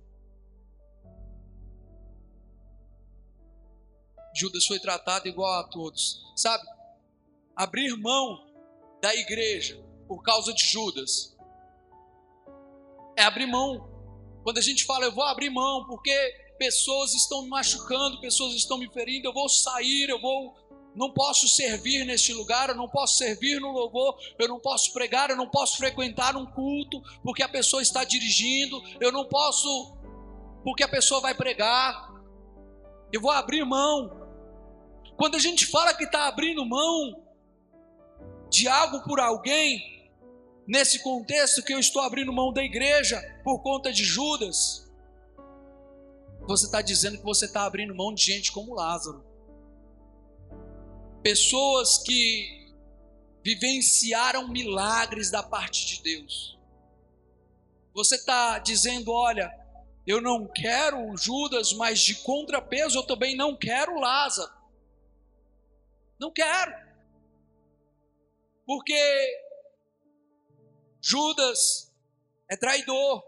Judas 4.33 4.65
foi 4.65 4.79
tratado 4.79 5.27
igual 5.27 5.59
a 5.59 5.67
todos, 5.67 6.23
sabe? 6.35 6.63
Abrir 7.55 7.95
mão 7.97 8.47
da 9.01 9.13
igreja 9.15 9.83
por 10.07 10.21
causa 10.23 10.53
de 10.53 10.63
Judas 10.63 11.35
é 13.17 13.23
abrir 13.23 13.47
mão. 13.47 13.89
Quando 14.43 14.59
a 14.59 14.61
gente 14.61 14.85
fala, 14.85 15.05
eu 15.05 15.11
vou 15.11 15.25
abrir 15.25 15.49
mão 15.49 15.85
porque 15.85 16.13
pessoas 16.57 17.13
estão 17.13 17.41
me 17.41 17.49
machucando, 17.49 18.21
pessoas 18.21 18.53
estão 18.53 18.77
me 18.77 18.89
ferindo, 18.91 19.27
eu 19.27 19.33
vou 19.33 19.49
sair, 19.49 20.09
eu 20.09 20.21
vou. 20.21 20.55
Não 20.99 21.09
posso 21.09 21.47
servir 21.47 22.03
neste 22.03 22.33
lugar, 22.33 22.67
eu 22.67 22.75
não 22.75 22.89
posso 22.89 23.15
servir 23.15 23.57
no 23.61 23.71
louvor, 23.71 24.19
eu 24.37 24.49
não 24.49 24.59
posso 24.59 24.91
pregar, 24.91 25.29
eu 25.29 25.37
não 25.37 25.47
posso 25.47 25.77
frequentar 25.77 26.35
um 26.35 26.45
culto 26.45 27.01
porque 27.23 27.41
a 27.41 27.47
pessoa 27.47 27.81
está 27.81 28.03
dirigindo, 28.03 28.83
eu 28.99 29.09
não 29.09 29.23
posso 29.23 29.97
porque 30.61 30.83
a 30.83 30.89
pessoa 30.89 31.21
vai 31.21 31.33
pregar. 31.33 32.09
Eu 33.13 33.21
vou 33.21 33.31
abrir 33.31 33.63
mão. 33.63 34.11
Quando 35.15 35.35
a 35.35 35.39
gente 35.39 35.65
fala 35.67 35.93
que 35.93 36.03
está 36.03 36.27
abrindo 36.27 36.65
mão 36.65 37.23
de 38.49 38.67
algo 38.67 39.01
por 39.05 39.21
alguém, 39.21 40.11
nesse 40.67 40.99
contexto 41.01 41.63
que 41.63 41.73
eu 41.73 41.79
estou 41.79 42.01
abrindo 42.01 42.33
mão 42.33 42.51
da 42.51 42.61
igreja 42.61 43.21
por 43.41 43.59
conta 43.59 43.93
de 43.93 44.03
Judas, 44.03 44.85
você 46.45 46.65
está 46.65 46.81
dizendo 46.81 47.19
que 47.19 47.23
você 47.23 47.45
está 47.45 47.63
abrindo 47.63 47.95
mão 47.95 48.13
de 48.13 48.21
gente 48.21 48.51
como 48.51 48.75
Lázaro. 48.75 49.28
Pessoas 51.21 51.97
que 51.99 52.73
vivenciaram 53.43 54.47
milagres 54.47 55.31
da 55.31 55.43
parte 55.43 55.85
de 55.85 56.03
Deus. 56.03 56.57
Você 57.93 58.15
está 58.15 58.59
dizendo, 58.59 59.11
olha, 59.11 59.51
eu 60.05 60.21
não 60.21 60.47
quero 60.47 61.15
Judas, 61.17 61.73
mas 61.73 61.99
de 61.99 62.15
contrapeso 62.15 62.97
eu 62.97 63.03
também 63.03 63.35
não 63.35 63.55
quero 63.55 63.99
Lázaro. 63.99 64.51
Não 66.19 66.31
quero. 66.31 66.73
Porque 68.65 69.43
Judas 71.01 71.91
é 72.49 72.55
traidor. 72.55 73.23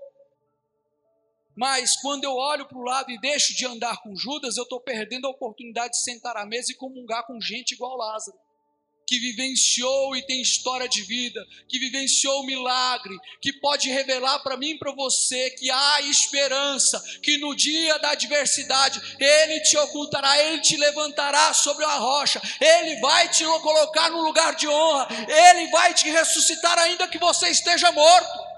Mas 1.56 1.96
quando 1.98 2.24
eu 2.24 2.34
olho 2.34 2.66
para 2.66 2.78
o 2.78 2.84
lado 2.84 3.12
e 3.12 3.20
deixo 3.20 3.54
de 3.54 3.66
andar 3.66 4.02
com 4.02 4.16
Judas, 4.16 4.58
eu 4.58 4.64
estou 4.64 4.80
perdendo 4.80 5.28
a 5.28 5.32
oportunidade 5.32 5.94
de 5.94 6.04
sentar 6.04 6.38
à 6.38 6.46
mesa 6.46 6.72
e 6.72 6.76
comungar 6.76 7.26
com 7.28 7.40
gente 7.42 7.74
igual 7.74 7.98
Lázaro, 7.98 8.38
que 9.06 9.20
vivenciou 9.20 10.16
e 10.16 10.26
tem 10.26 10.42
história 10.42 10.88
de 10.88 11.02
vida, 11.02 11.46
que 11.68 11.78
vivenciou 11.78 12.40
o 12.40 12.46
milagre, 12.46 13.14
que 13.42 13.52
pode 13.52 13.90
revelar 13.90 14.40
para 14.40 14.56
mim 14.56 14.70
e 14.70 14.80
para 14.80 14.94
você 14.94 15.50
que 15.50 15.70
há 15.70 16.02
esperança, 16.04 17.04
que 17.22 17.38
no 17.38 17.54
dia 17.54 18.00
da 18.00 18.12
adversidade 18.12 19.02
Ele 19.20 19.60
te 19.60 19.76
ocultará, 19.76 20.42
Ele 20.42 20.62
te 20.62 20.78
levantará 20.78 21.54
sobre 21.54 21.84
uma 21.84 21.98
rocha, 21.98 22.42
Ele 22.62 23.02
vai 23.02 23.28
te 23.28 23.44
colocar 23.44 24.10
no 24.10 24.22
lugar 24.22 24.56
de 24.56 24.70
honra, 24.70 25.10
Ele 25.28 25.70
vai 25.72 25.94
te 25.94 26.10
ressuscitar 26.10 26.80
ainda 26.80 27.10
que 27.10 27.18
você 27.18 27.50
esteja 27.50 27.92
morto. 27.92 28.51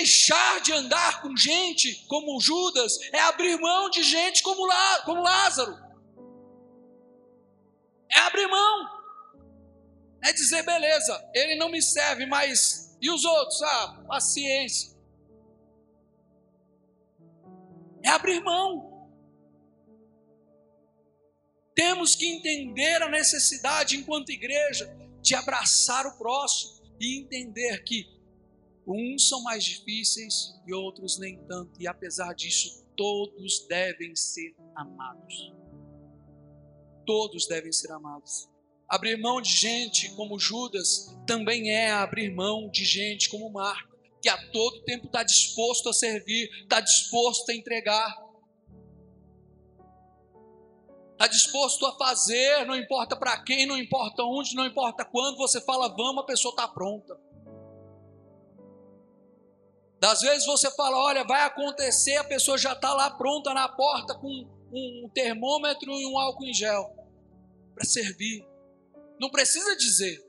Deixar 0.00 0.60
de 0.60 0.72
andar 0.72 1.20
com 1.20 1.36
gente 1.36 2.04
como 2.06 2.40
Judas 2.40 2.98
é 3.12 3.20
abrir 3.20 3.58
mão 3.60 3.90
de 3.90 4.02
gente 4.02 4.42
como, 4.42 4.64
Lá, 4.66 5.02
como 5.02 5.22
Lázaro. 5.22 5.76
É 8.10 8.18
abrir 8.20 8.46
mão. 8.46 8.88
É 10.22 10.32
dizer, 10.32 10.62
beleza, 10.64 11.30
ele 11.34 11.54
não 11.56 11.68
me 11.68 11.82
serve, 11.82 12.26
mas 12.26 12.96
e 13.00 13.10
os 13.10 13.24
outros? 13.24 13.62
Ah, 13.62 14.04
paciência. 14.06 14.96
É 18.02 18.08
abrir 18.08 18.40
mão. 18.40 19.08
Temos 21.74 22.14
que 22.14 22.26
entender 22.26 23.02
a 23.02 23.08
necessidade, 23.08 23.96
enquanto 23.96 24.30
igreja, 24.30 24.94
de 25.20 25.34
abraçar 25.34 26.06
o 26.06 26.16
próximo 26.18 26.80
e 27.00 27.18
entender 27.18 27.82
que 27.84 28.19
uns 28.90 29.28
são 29.28 29.42
mais 29.42 29.64
difíceis 29.64 30.54
e 30.66 30.72
outros 30.72 31.18
nem 31.18 31.38
tanto, 31.46 31.80
e 31.80 31.86
apesar 31.86 32.34
disso, 32.34 32.84
todos 32.96 33.66
devem 33.68 34.14
ser 34.16 34.54
amados. 34.74 35.52
Todos 37.06 37.46
devem 37.46 37.72
ser 37.72 37.92
amados. 37.92 38.48
Abrir 38.88 39.16
mão 39.16 39.40
de 39.40 39.50
gente 39.50 40.10
como 40.16 40.38
Judas 40.38 41.16
também 41.26 41.70
é 41.70 41.92
abrir 41.92 42.34
mão 42.34 42.68
de 42.68 42.84
gente 42.84 43.30
como 43.30 43.50
Marta, 43.50 43.88
que 44.20 44.28
a 44.28 44.50
todo 44.50 44.82
tempo 44.82 45.06
está 45.06 45.22
disposto 45.22 45.88
a 45.88 45.92
servir, 45.92 46.50
está 46.62 46.80
disposto 46.80 47.48
a 47.50 47.54
entregar, 47.54 48.12
está 51.12 51.26
disposto 51.26 51.86
a 51.86 51.96
fazer, 51.96 52.66
não 52.66 52.74
importa 52.74 53.16
para 53.16 53.42
quem, 53.42 53.66
não 53.66 53.78
importa 53.78 54.22
onde, 54.24 54.54
não 54.54 54.66
importa 54.66 55.04
quando, 55.04 55.36
você 55.36 55.60
fala 55.60 55.88
vamos, 55.88 56.22
a 56.22 56.26
pessoa 56.26 56.52
está 56.52 56.66
pronta. 56.66 57.29
Das 60.00 60.22
vezes 60.22 60.46
você 60.46 60.70
fala, 60.70 60.96
olha, 60.96 61.24
vai 61.24 61.42
acontecer, 61.44 62.16
a 62.16 62.24
pessoa 62.24 62.56
já 62.56 62.72
está 62.72 62.94
lá 62.94 63.10
pronta 63.10 63.52
na 63.52 63.68
porta 63.68 64.14
com 64.14 64.48
um 64.72 65.10
termômetro 65.12 65.92
e 65.92 66.06
um 66.06 66.18
álcool 66.18 66.46
em 66.46 66.54
gel 66.54 66.96
para 67.74 67.84
servir. 67.84 68.46
Não 69.20 69.30
precisa 69.30 69.76
dizer, 69.76 70.24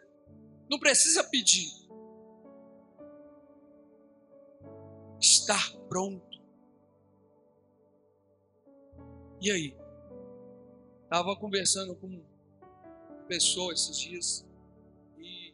não 0.70 0.78
precisa 0.78 1.24
pedir. 1.24 1.72
Estar 5.22 5.72
pronto. 5.88 6.42
E 9.40 9.52
aí? 9.52 9.78
Estava 11.04 11.34
conversando 11.38 11.96
com 11.96 12.08
uma 12.08 12.24
pessoa 13.28 13.72
esses 13.72 13.98
dias 13.98 14.46
e 15.18 15.54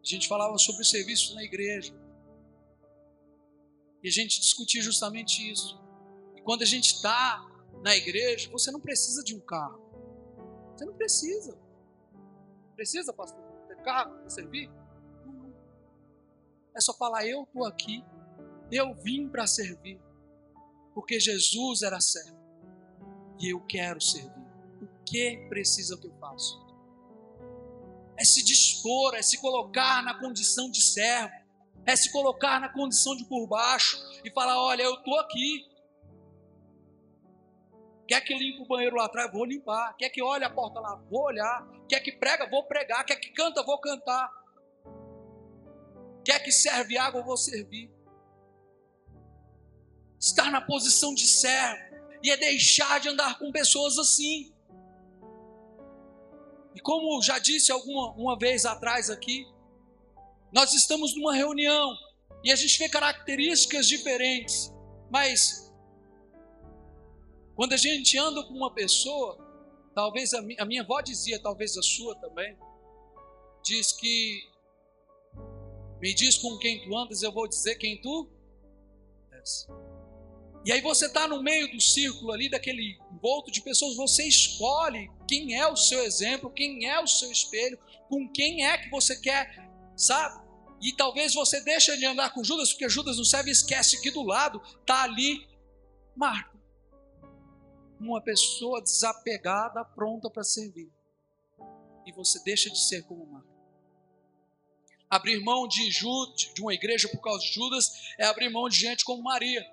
a 0.00 0.04
gente 0.04 0.28
falava 0.28 0.56
sobre 0.58 0.82
o 0.82 0.84
serviço 0.84 1.34
na 1.34 1.42
igreja. 1.42 1.92
E 4.02 4.08
a 4.08 4.12
gente 4.12 4.40
discutia 4.40 4.82
justamente 4.82 5.50
isso. 5.50 5.80
E 6.36 6.42
quando 6.42 6.62
a 6.62 6.66
gente 6.66 6.94
está 6.94 7.44
na 7.82 7.96
igreja, 7.96 8.50
você 8.50 8.70
não 8.70 8.80
precisa 8.80 9.22
de 9.22 9.34
um 9.34 9.40
carro. 9.40 9.80
Você 10.76 10.84
não 10.84 10.94
precisa. 10.94 11.58
Precisa, 12.74 13.12
pastor? 13.12 13.42
Ter 13.66 13.76
carro 13.82 14.18
para 14.18 14.30
servir? 14.30 14.70
É 16.74 16.80
só 16.80 16.94
falar: 16.94 17.26
eu 17.26 17.42
estou 17.42 17.64
aqui, 17.64 18.04
eu 18.70 18.94
vim 18.94 19.28
para 19.28 19.46
servir. 19.46 20.00
Porque 20.94 21.18
Jesus 21.18 21.82
era 21.82 22.00
servo. 22.00 22.38
E 23.40 23.52
eu 23.52 23.60
quero 23.60 24.00
servir. 24.00 24.46
O 24.82 25.04
que 25.04 25.46
precisa 25.48 25.96
que 25.96 26.06
eu 26.06 26.14
faça? 26.18 26.54
É 28.16 28.24
se 28.24 28.44
dispor, 28.44 29.14
é 29.14 29.22
se 29.22 29.38
colocar 29.38 30.02
na 30.02 30.18
condição 30.18 30.68
de 30.70 30.82
servo 30.82 31.37
é 31.86 31.96
se 31.96 32.12
colocar 32.12 32.60
na 32.60 32.68
condição 32.68 33.16
de 33.16 33.24
por 33.24 33.46
baixo 33.46 33.98
e 34.24 34.30
falar: 34.30 34.60
olha, 34.62 34.82
eu 34.82 34.94
estou 34.94 35.18
aqui. 35.20 35.66
Quer 38.06 38.22
que 38.22 38.34
limpe 38.34 38.62
o 38.62 38.66
banheiro 38.66 38.96
lá 38.96 39.04
atrás? 39.04 39.30
Vou 39.30 39.44
limpar. 39.44 39.94
Quer 39.96 40.08
que 40.08 40.22
olhe 40.22 40.44
a 40.44 40.50
porta 40.50 40.80
lá? 40.80 40.96
Vou 41.10 41.24
olhar. 41.24 41.68
Quer 41.86 42.00
que 42.00 42.12
prega? 42.12 42.48
Vou 42.48 42.64
pregar. 42.64 43.04
Quer 43.04 43.16
que 43.16 43.30
canta? 43.30 43.62
Vou 43.62 43.78
cantar. 43.78 44.30
Quer 46.24 46.42
que 46.42 46.50
serve 46.50 46.96
água? 46.96 47.22
Vou 47.22 47.36
servir. 47.36 47.90
Estar 50.18 50.50
na 50.50 50.60
posição 50.60 51.14
de 51.14 51.26
servo 51.26 51.88
e 52.22 52.30
é 52.30 52.36
deixar 52.36 52.98
de 52.98 53.08
andar 53.08 53.38
com 53.38 53.52
pessoas 53.52 53.98
assim. 53.98 54.52
E 56.74 56.80
como 56.80 57.20
já 57.22 57.38
disse 57.38 57.70
alguma 57.72 58.12
uma 58.12 58.38
vez 58.38 58.64
atrás 58.64 59.10
aqui, 59.10 59.46
nós 60.52 60.72
estamos 60.72 61.14
numa 61.16 61.34
reunião 61.34 61.96
e 62.42 62.50
a 62.50 62.56
gente 62.56 62.78
vê 62.78 62.88
características 62.88 63.86
diferentes, 63.86 64.72
mas 65.10 65.72
quando 67.54 67.72
a 67.72 67.76
gente 67.76 68.16
anda 68.16 68.42
com 68.44 68.54
uma 68.54 68.72
pessoa, 68.72 69.36
talvez 69.94 70.32
a, 70.32 70.38
a 70.58 70.64
minha 70.64 70.82
avó 70.82 71.00
dizia, 71.00 71.40
talvez 71.42 71.76
a 71.76 71.82
sua 71.82 72.14
também, 72.16 72.56
diz 73.64 73.92
que 73.92 74.48
me 76.00 76.14
diz 76.14 76.38
com 76.38 76.56
quem 76.58 76.82
tu 76.84 76.96
andas, 76.96 77.22
eu 77.22 77.32
vou 77.32 77.48
dizer 77.48 77.74
quem 77.74 78.00
tu 78.00 78.30
és. 79.32 79.66
E 80.64 80.72
aí 80.72 80.80
você 80.80 81.06
está 81.06 81.26
no 81.26 81.42
meio 81.42 81.70
do 81.72 81.80
círculo 81.80 82.32
ali, 82.32 82.48
daquele 82.48 82.98
envolto 83.12 83.50
de 83.50 83.60
pessoas, 83.60 83.96
você 83.96 84.24
escolhe 84.24 85.10
quem 85.26 85.56
é 85.56 85.66
o 85.66 85.76
seu 85.76 86.02
exemplo, 86.04 86.50
quem 86.50 86.86
é 86.86 87.00
o 87.00 87.06
seu 87.06 87.30
espelho, 87.30 87.78
com 88.08 88.28
quem 88.28 88.64
é 88.64 88.78
que 88.78 88.90
você 88.90 89.20
quer 89.20 89.67
sabe? 89.98 90.48
E 90.80 90.92
talvez 90.92 91.34
você 91.34 91.60
deixe 91.60 91.96
de 91.96 92.06
andar 92.06 92.32
com 92.32 92.44
Judas, 92.44 92.70
porque 92.70 92.88
Judas 92.88 93.16
não 93.16 93.24
serve 93.24 93.50
esquece 93.50 94.00
que 94.00 94.10
do 94.10 94.22
lado 94.22 94.62
está 94.80 95.02
ali 95.02 95.46
Marta. 96.16 96.56
Uma 98.00 98.22
pessoa 98.22 98.80
desapegada, 98.80 99.84
pronta 99.84 100.30
para 100.30 100.44
servir. 100.44 100.90
E 102.06 102.12
você 102.12 102.42
deixa 102.44 102.70
de 102.70 102.78
ser 102.80 103.02
como 103.02 103.26
Marta. 103.26 103.48
Abrir 105.10 105.42
mão 105.42 105.66
de, 105.66 105.90
Judas, 105.90 106.52
de 106.54 106.62
uma 106.62 106.72
igreja 106.72 107.08
por 107.08 107.20
causa 107.20 107.44
de 107.44 107.52
Judas 107.52 107.90
é 108.18 108.26
abrir 108.26 108.48
mão 108.48 108.68
de 108.68 108.76
gente 108.76 109.04
como 109.04 109.22
Maria. 109.22 109.64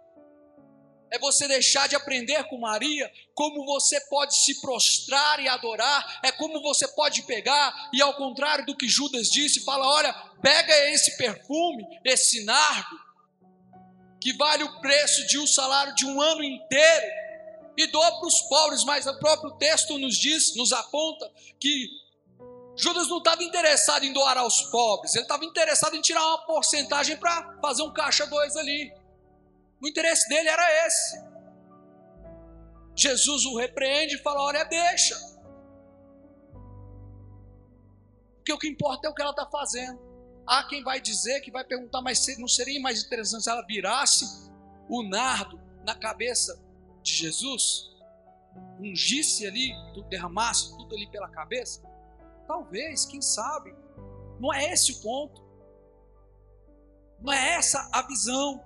É 1.15 1.19
você 1.19 1.47
deixar 1.47 1.87
de 1.87 1.95
aprender 1.95 2.43
com 2.49 2.57
Maria 2.57 3.09
como 3.33 3.65
você 3.65 4.01
pode 4.09 4.35
se 4.35 4.59
prostrar 4.59 5.39
e 5.39 5.47
adorar, 5.47 6.19
é 6.21 6.29
como 6.29 6.61
você 6.61 6.85
pode 6.89 7.21
pegar 7.21 7.89
e, 7.93 8.01
ao 8.01 8.15
contrário 8.15 8.65
do 8.65 8.75
que 8.75 8.85
Judas 8.85 9.29
disse, 9.29 9.63
fala: 9.63 9.87
olha, 9.87 10.13
pega 10.41 10.73
esse 10.89 11.15
perfume, 11.15 11.87
esse 12.03 12.43
nardo, 12.43 12.99
que 14.19 14.33
vale 14.33 14.65
o 14.65 14.81
preço 14.81 15.25
de 15.27 15.39
um 15.39 15.47
salário 15.47 15.95
de 15.95 16.05
um 16.05 16.19
ano 16.19 16.43
inteiro, 16.43 17.05
e 17.77 17.87
doa 17.87 18.19
para 18.19 18.27
os 18.27 18.41
pobres, 18.41 18.83
mas 18.83 19.07
o 19.07 19.17
próprio 19.17 19.51
texto 19.51 19.97
nos 19.97 20.17
diz, 20.17 20.53
nos 20.57 20.73
aponta, 20.73 21.31
que 21.61 21.87
Judas 22.75 23.07
não 23.07 23.19
estava 23.19 23.41
interessado 23.41 24.03
em 24.03 24.11
doar 24.11 24.37
aos 24.37 24.63
pobres, 24.63 25.15
ele 25.15 25.23
estava 25.23 25.45
interessado 25.45 25.95
em 25.95 26.01
tirar 26.01 26.25
uma 26.27 26.45
porcentagem 26.45 27.15
para 27.15 27.57
fazer 27.61 27.83
um 27.83 27.93
caixa 27.93 28.27
dois 28.27 28.57
ali. 28.57 29.04
O 29.85 29.87
interesse 29.87 30.27
dele 30.27 30.49
era 30.49 30.87
esse. 30.87 31.23
Jesus 32.95 33.45
o 33.45 33.55
repreende 33.55 34.15
e 34.15 34.17
fala: 34.17 34.41
olha, 34.41 34.63
deixa. 34.63 35.15
Porque 38.37 38.51
o 38.51 38.57
que 38.57 38.67
importa 38.67 39.07
é 39.07 39.11
o 39.11 39.13
que 39.13 39.21
ela 39.21 39.29
está 39.29 39.45
fazendo. 39.45 39.99
Há 40.47 40.63
quem 40.63 40.83
vai 40.83 40.99
dizer 40.99 41.39
que 41.41 41.51
vai 41.51 41.63
perguntar, 41.63 42.01
mas 42.01 42.25
não 42.39 42.47
seria 42.47 42.81
mais 42.81 43.03
interessante 43.03 43.43
se 43.43 43.49
ela 43.49 43.63
virasse 43.63 44.49
o 44.89 45.03
nardo 45.03 45.61
na 45.85 45.93
cabeça 45.93 46.59
de 47.03 47.13
Jesus? 47.13 47.91
Ungisse 48.79 49.45
ali, 49.45 49.71
derramasse 50.09 50.75
tudo 50.75 50.95
ali 50.95 51.07
pela 51.11 51.29
cabeça? 51.29 51.83
Talvez, 52.47 53.05
quem 53.05 53.21
sabe. 53.21 53.75
Não 54.39 54.51
é 54.51 54.71
esse 54.73 54.93
o 54.93 55.01
ponto. 55.03 55.43
Não 57.21 57.31
é 57.31 57.53
essa 57.53 57.87
a 57.93 58.01
visão. 58.01 58.64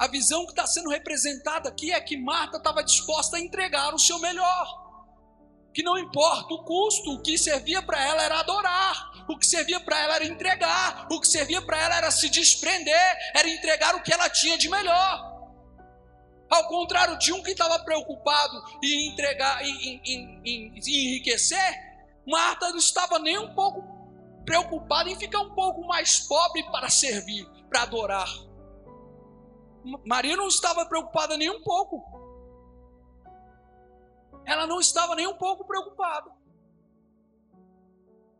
A 0.00 0.06
visão 0.06 0.46
que 0.46 0.52
está 0.52 0.66
sendo 0.66 0.88
representada 0.88 1.68
aqui 1.68 1.92
é 1.92 2.00
que 2.00 2.16
Marta 2.16 2.56
estava 2.56 2.82
disposta 2.82 3.36
a 3.36 3.40
entregar 3.40 3.94
o 3.94 3.98
seu 3.98 4.18
melhor. 4.18 4.66
Que 5.74 5.82
não 5.82 5.98
importa 5.98 6.54
o 6.54 6.64
custo, 6.64 7.12
o 7.12 7.22
que 7.22 7.36
servia 7.36 7.82
para 7.82 8.02
ela 8.02 8.22
era 8.22 8.40
adorar, 8.40 9.26
o 9.28 9.36
que 9.36 9.46
servia 9.46 9.78
para 9.78 10.00
ela 10.00 10.14
era 10.16 10.24
entregar, 10.24 11.06
o 11.12 11.20
que 11.20 11.28
servia 11.28 11.60
para 11.60 11.82
ela 11.82 11.96
era 11.98 12.10
se 12.10 12.30
desprender, 12.30 13.18
era 13.34 13.46
entregar 13.46 13.94
o 13.94 14.02
que 14.02 14.10
ela 14.10 14.30
tinha 14.30 14.56
de 14.56 14.70
melhor. 14.70 15.50
Ao 16.48 16.66
contrário 16.66 17.18
de 17.18 17.34
um 17.34 17.42
que 17.42 17.50
estava 17.50 17.78
preocupado 17.80 18.56
em 18.82 19.12
entregar, 19.12 19.62
em, 19.62 19.76
em, 19.84 20.02
em, 20.06 20.42
em 20.46 21.08
enriquecer, 21.08 21.78
Marta 22.26 22.70
não 22.70 22.78
estava 22.78 23.18
nem 23.18 23.38
um 23.38 23.54
pouco 23.54 23.84
preocupada 24.46 25.10
em 25.10 25.18
ficar 25.18 25.40
um 25.40 25.54
pouco 25.54 25.86
mais 25.86 26.20
pobre 26.20 26.62
para 26.72 26.88
servir, 26.88 27.46
para 27.68 27.82
adorar. 27.82 28.49
Maria 30.04 30.36
não 30.36 30.48
estava 30.48 30.86
preocupada 30.86 31.36
nem 31.36 31.50
um 31.50 31.62
pouco. 31.62 32.02
Ela 34.44 34.66
não 34.66 34.80
estava 34.80 35.14
nem 35.14 35.26
um 35.26 35.36
pouco 35.36 35.64
preocupada. 35.64 36.30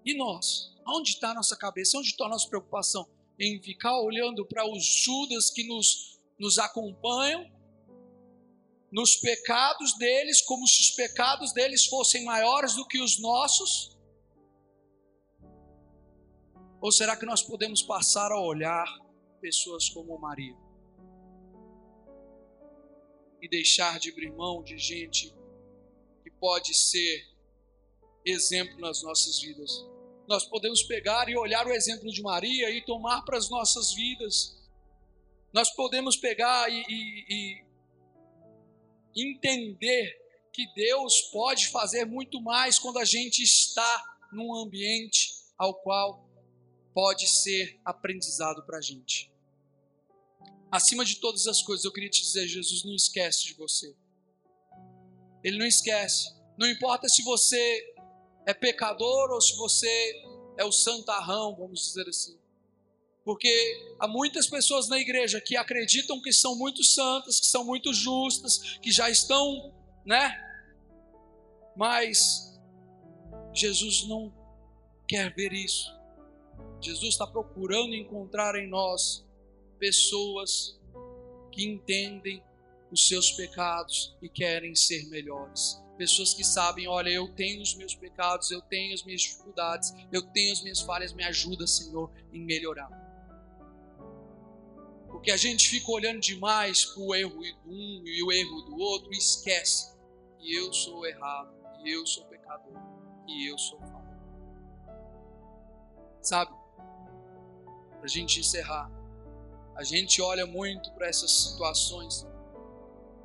E 0.05 0.17
nós? 0.17 0.75
Onde 0.87 1.11
está 1.11 1.31
a 1.31 1.35
nossa 1.35 1.57
cabeça? 1.57 1.99
Onde 1.99 2.09
está 2.09 2.27
a 2.27 2.29
nossa 2.29 2.49
preocupação? 2.49 3.09
Em 3.39 3.61
ficar 3.63 3.99
olhando 4.01 4.47
para 4.47 4.69
os 4.69 4.85
Judas 4.85 5.51
que 5.51 5.67
nos, 5.67 6.21
nos 6.39 6.59
acompanham 6.59 7.51
nos 8.93 9.17
pecados 9.17 9.97
deles, 9.99 10.43
como 10.43 10.67
se 10.67 10.81
os 10.81 10.91
pecados 10.91 11.53
deles 11.53 11.87
fossem 11.87 12.25
maiores 12.25 12.75
do 12.75 12.87
que 12.87 13.01
os 13.01 13.21
nossos? 13.21 13.97
Ou 16.81 16.91
será 16.91 17.17
que 17.17 17.25
nós 17.25 17.43
podemos 17.43 17.83
passar 17.83 18.33
a 18.33 18.41
olhar 18.41 18.87
pessoas 19.41 19.89
como 19.89 20.19
Maria 20.19 20.70
e 23.41 23.49
deixar 23.49 23.99
de 23.99 24.11
abrir 24.11 24.31
mão 24.33 24.63
de 24.63 24.79
gente 24.79 25.35
que 26.23 26.31
pode 26.31 26.75
ser 26.75 27.29
exemplo 28.25 28.79
nas 28.79 29.03
nossas 29.03 29.41
vidas? 29.41 29.87
Nós 30.29 30.45
podemos 30.45 30.83
pegar 30.83 31.29
e 31.29 31.37
olhar 31.37 31.67
o 31.67 31.73
exemplo 31.73 32.11
de 32.11 32.23
Maria 32.23 32.71
e 32.71 32.85
tomar 32.85 33.23
para 33.23 33.37
as 33.37 33.51
nossas 33.51 33.93
vidas. 33.93 34.57
Nós 35.53 35.71
podemos 35.75 36.17
pegar 36.17 36.71
e, 36.71 36.85
e, 36.89 37.65
e 39.17 39.31
entender 39.33 40.21
que 40.53 40.67
Deus 40.75 41.23
pode 41.33 41.69
fazer 41.69 42.05
muito 42.05 42.41
mais 42.41 42.79
quando 42.79 42.99
a 42.99 43.05
gente 43.05 43.43
está 43.43 44.19
num 44.33 44.55
ambiente 44.55 45.35
ao 45.59 45.75
qual 45.75 46.29
pode 46.95 47.29
ser 47.29 47.81
aprendizado 47.85 48.65
para 48.65 48.79
a 48.79 48.81
gente. 48.81 49.30
Acima 50.71 51.05
de 51.05 51.17
todas 51.17 51.47
as 51.47 51.61
coisas, 51.63 51.85
eu 51.85 51.93
queria 51.93 52.11
te 52.11 52.23
dizer: 52.23 52.47
Jesus 52.47 52.85
não 52.85 52.95
esquece 52.95 53.45
de 53.45 53.55
você. 53.55 53.95
Ele 55.43 55.59
não 55.59 55.67
esquece. 55.67 56.33
Não 56.57 56.69
importa 56.69 57.09
se 57.09 57.23
você 57.23 57.95
é 58.47 58.55
pecador 58.55 59.31
ou 59.31 59.41
se 59.41 59.57
você 59.57 60.23
é 60.57 60.65
o 60.65 60.71
santarrão, 60.71 61.57
vamos 61.57 61.81
dizer 61.81 62.09
assim. 62.09 62.39
Porque 63.25 63.95
há 63.99 64.07
muitas 64.07 64.47
pessoas 64.47 64.89
na 64.89 64.99
igreja 64.99 65.41
que 65.41 65.57
acreditam 65.57 66.21
que 66.21 66.33
são 66.33 66.57
muito 66.57 66.83
santas, 66.85 67.41
que 67.41 67.47
são 67.47 67.65
muito 67.65 67.93
justas, 67.93 68.79
que 68.79 68.91
já 68.91 69.11
estão, 69.11 69.75
né? 70.05 70.39
Mas 71.77 72.59
Jesus 73.55 74.07
não 74.07 74.33
quer 75.09 75.35
ver 75.35 75.53
isso. 75.53 75.91
Jesus 76.81 77.15
está 77.15 77.27
procurando 77.27 77.95
encontrar 77.95 78.55
em 78.57 78.69
nós 78.69 79.25
pessoas 79.81 80.79
que 81.51 81.65
entendem 81.65 82.45
os 82.93 83.09
seus 83.09 83.33
pecados 83.33 84.17
e 84.21 84.29
querem 84.29 84.75
ser 84.75 85.09
melhores. 85.09 85.83
Pessoas 85.97 86.35
que 86.35 86.45
sabem, 86.45 86.87
olha, 86.87 87.09
eu 87.09 87.29
tenho 87.35 87.63
os 87.63 87.75
meus 87.75 87.95
pecados, 87.95 88.51
eu 88.51 88.61
tenho 88.63 88.95
as 88.95 89.03
minhas 89.03 89.23
dificuldades, 89.23 89.93
eu 90.13 90.23
tenho 90.23 90.53
as 90.53 90.63
minhas 90.63 90.81
falhas, 90.81 91.13
me 91.13 91.25
ajuda, 91.25 91.67
Senhor, 91.67 92.11
em 92.33 92.45
melhorar. 92.45 92.89
Porque 95.09 95.31
a 95.31 95.37
gente 95.37 95.69
fica 95.69 95.91
olhando 95.91 96.21
demais 96.21 96.85
para 96.85 97.03
o 97.03 97.15
erro 97.15 97.43
de 97.43 97.55
um 97.67 98.03
e 98.07 98.23
o 98.23 98.33
erro 98.33 98.63
do 98.63 98.79
outro 98.79 99.13
e 99.13 99.19
esquece 99.19 99.95
que 100.39 100.55
eu 100.55 100.73
sou 100.73 101.07
errado, 101.07 101.53
que 101.83 101.91
eu 101.91 102.07
sou 102.07 102.25
pecador, 102.27 102.79
que 103.27 103.47
eu 103.47 103.59
sou 103.59 103.79
falho. 103.81 104.11
Sabe? 106.23 106.53
Para 107.97 108.05
a 108.05 108.09
gente 108.09 108.41
encerrar, 108.41 108.91
a 109.81 109.83
gente 109.83 110.21
olha 110.21 110.45
muito 110.45 110.93
para 110.93 111.09
essas 111.09 111.31
situações 111.31 112.27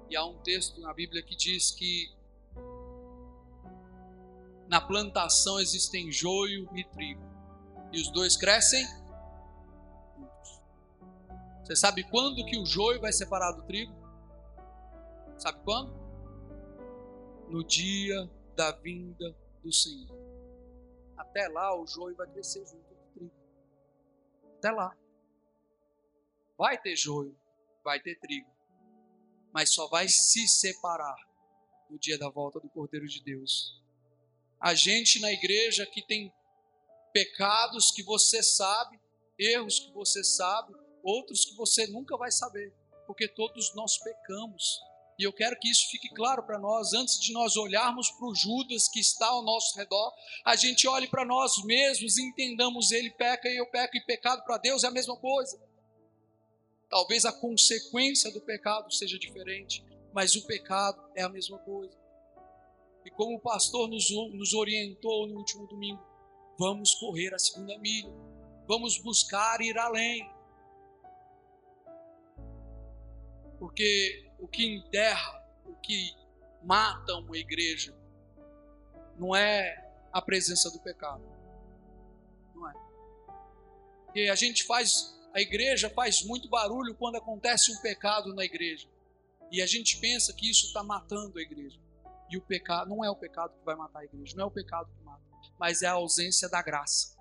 e 0.09 0.15
há 0.15 0.23
um 0.23 0.37
texto 0.37 0.79
na 0.79 0.93
Bíblia 0.93 1.21
que 1.21 1.35
diz 1.35 1.71
que 1.71 2.09
na 4.69 4.79
plantação 4.79 5.59
existem 5.59 6.09
joio 6.13 6.69
e 6.73 6.85
trigo 6.85 7.21
e 7.91 7.99
os 7.99 8.09
dois 8.09 8.37
crescem 8.37 8.87
você 11.61 11.75
sabe 11.75 12.03
quando 12.05 12.45
que 12.45 12.57
o 12.57 12.65
joio 12.65 13.01
vai 13.01 13.11
separar 13.11 13.51
do 13.51 13.63
trigo? 13.63 13.91
Sabe 15.35 15.59
quando? 15.63 15.91
No 17.49 17.63
dia 17.63 18.29
da 18.55 18.71
vinda 18.71 19.35
do 19.61 19.73
Senhor. 19.73 20.15
Até 21.17 21.47
lá 21.47 21.75
o 21.75 21.87
joio 21.87 22.15
vai 22.15 22.27
crescer 22.27 22.63
junto 22.67 22.85
com 22.85 22.93
o 22.93 23.13
trigo. 23.15 23.31
Até 24.59 24.69
lá. 24.69 24.95
Vai 26.57 26.77
ter 26.77 26.95
joio, 26.95 27.37
vai 27.83 27.99
ter 27.99 28.19
trigo. 28.19 28.49
Mas 29.53 29.73
só 29.73 29.87
vai 29.87 30.07
se 30.07 30.47
separar 30.47 31.17
no 31.89 31.99
dia 31.99 32.17
da 32.17 32.29
volta 32.29 32.59
do 32.59 32.69
Cordeiro 32.69 33.07
de 33.07 33.21
Deus. 33.23 33.81
A 34.59 34.73
gente 34.73 35.19
na 35.19 35.31
igreja 35.31 35.85
que 35.85 36.01
tem 36.01 36.33
pecados 37.13 37.91
que 37.91 38.03
você 38.03 38.41
sabe, 38.41 38.99
erros 39.37 39.79
que 39.79 39.91
você 39.91 40.23
sabe, 40.23 40.73
outros 41.03 41.45
que 41.45 41.55
você 41.55 41.87
nunca 41.87 42.17
vai 42.17 42.31
saber, 42.31 42.73
porque 43.05 43.27
todos 43.27 43.73
nós 43.75 43.97
pecamos. 43.97 44.81
E 45.17 45.23
eu 45.23 45.31
quero 45.31 45.57
que 45.57 45.69
isso 45.69 45.89
fique 45.89 46.09
claro 46.09 46.43
para 46.43 46.59
nós, 46.59 46.93
antes 46.93 47.19
de 47.19 47.31
nós 47.31 47.55
olharmos 47.55 48.11
para 48.11 48.27
o 48.27 48.35
Judas 48.35 48.89
que 48.89 48.99
está 48.99 49.27
ao 49.27 49.43
nosso 49.43 49.77
redor, 49.77 50.13
a 50.43 50.55
gente 50.55 50.87
olhe 50.87 51.07
para 51.07 51.23
nós 51.23 51.63
mesmos 51.63 52.17
e 52.17 52.23
entendamos: 52.23 52.91
ele 52.91 53.11
peca 53.11 53.47
e 53.47 53.55
eu 53.55 53.69
peco, 53.69 53.95
e 53.95 54.05
pecado 54.05 54.43
para 54.43 54.57
Deus 54.57 54.83
é 54.83 54.87
a 54.87 54.91
mesma 54.91 55.15
coisa. 55.15 55.57
Talvez 56.89 57.25
a 57.25 57.31
consequência 57.31 58.31
do 58.31 58.41
pecado 58.41 58.91
seja 58.91 59.17
diferente, 59.17 59.83
mas 60.13 60.35
o 60.35 60.45
pecado 60.45 61.01
é 61.15 61.23
a 61.23 61.29
mesma 61.29 61.57
coisa. 61.59 61.97
E 63.03 63.09
como 63.11 63.37
o 63.37 63.41
pastor 63.41 63.87
nos, 63.87 64.09
nos 64.33 64.53
orientou 64.53 65.27
no 65.27 65.37
último 65.37 65.67
domingo, 65.67 66.03
vamos 66.57 66.95
correr 66.95 67.33
a 67.33 67.39
segunda 67.39 67.77
milha, 67.77 68.11
vamos 68.67 68.97
buscar 69.01 69.61
ir 69.61 69.77
além, 69.77 70.27
Porque 73.59 74.29
o 74.39 74.47
que 74.47 74.65
enterra, 74.65 75.43
o 75.65 75.73
que 75.75 76.15
mata 76.63 77.15
uma 77.15 77.37
igreja, 77.37 77.95
não 79.17 79.35
é 79.35 79.91
a 80.11 80.21
presença 80.21 80.69
do 80.71 80.79
pecado. 80.79 81.23
Não 82.53 82.69
é. 82.69 82.73
Porque 84.05 84.21
a 84.31 84.35
gente 84.35 84.63
faz, 84.65 85.14
a 85.35 85.41
igreja 85.41 85.89
faz 85.89 86.23
muito 86.23 86.47
barulho 86.47 86.95
quando 86.95 87.17
acontece 87.17 87.69
um 87.69 87.81
pecado 87.81 88.33
na 88.33 88.45
igreja. 88.45 88.87
E 89.51 89.61
a 89.61 89.65
gente 89.65 89.99
pensa 89.99 90.33
que 90.33 90.49
isso 90.49 90.67
está 90.67 90.81
matando 90.81 91.37
a 91.37 91.41
igreja. 91.41 91.77
E 92.29 92.37
o 92.37 92.41
pecado 92.41 92.89
não 92.89 93.03
é 93.03 93.09
o 93.09 93.17
pecado 93.17 93.53
que 93.53 93.65
vai 93.65 93.75
matar 93.75 93.99
a 93.99 94.05
igreja, 94.05 94.33
não 94.37 94.45
é 94.45 94.47
o 94.47 94.51
pecado 94.51 94.89
que 94.89 95.03
mata, 95.03 95.21
mas 95.59 95.81
é 95.81 95.87
a 95.87 95.91
ausência 95.91 96.47
da 96.47 96.61
graça. 96.61 97.17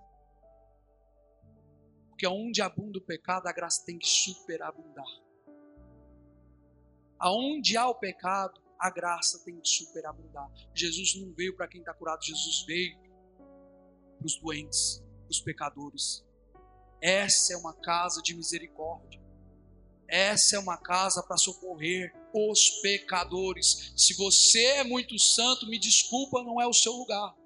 Porque 2.11 2.25
onde 2.29 2.63
abunda 2.63 2.99
o 2.99 3.03
pecado, 3.03 3.49
a 3.49 3.53
graça 3.53 3.85
tem 3.85 3.99
que 3.99 4.07
superabundar. 4.07 5.05
Aonde 7.19 7.77
há 7.77 7.89
o 7.89 7.97
pecado, 7.97 8.63
a 8.79 8.91
graça 8.91 9.45
tem 9.45 9.59
de 9.61 9.69
superabundar. 9.69 10.49
Jesus 10.73 11.17
não 11.17 11.35
veio 11.35 11.57
para 11.57 11.67
quem 11.67 11.81
está 11.81 11.93
curado, 11.93 12.23
Jesus 12.23 12.65
veio 12.65 12.97
para 14.19 14.27
os 14.27 14.39
doentes, 14.39 15.03
para 15.23 15.31
os 15.31 15.41
pecadores. 15.41 16.24
Essa 17.05 17.53
é 17.53 17.57
uma 17.59 17.75
casa 17.75 18.23
de 18.23 18.35
misericórdia. 18.35 19.21
Essa 20.09 20.57
é 20.57 20.59
uma 20.59 20.79
casa 20.79 21.23
para 21.23 21.37
socorrer 21.37 22.15
os 22.33 22.81
pecadores. 22.81 23.93
Se 23.95 24.15
você 24.15 24.65
é 24.65 24.85
muito 24.85 25.19
santo, 25.19 25.67
me 25.67 25.79
desculpa, 25.79 26.43
não 26.43 26.59
é 26.59 26.67
o 26.67 26.73
seu 26.73 26.95
lugar. 26.95 27.37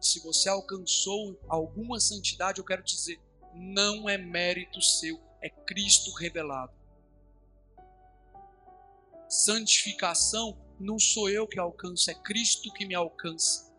Se 0.00 0.18
você 0.24 0.48
alcançou 0.48 1.38
alguma 1.46 2.00
santidade, 2.00 2.58
eu 2.58 2.64
quero 2.64 2.82
dizer, 2.82 3.20
não 3.54 4.08
é 4.08 4.18
mérito 4.18 4.82
seu, 4.82 5.20
é 5.40 5.48
Cristo 5.48 6.10
revelado. 6.14 6.72
Santificação 9.28 10.58
não 10.80 10.98
sou 10.98 11.30
eu 11.30 11.46
que 11.46 11.60
alcanço, 11.60 12.10
é 12.10 12.14
Cristo 12.14 12.72
que 12.72 12.84
me 12.84 12.96
alcança. 12.96 13.72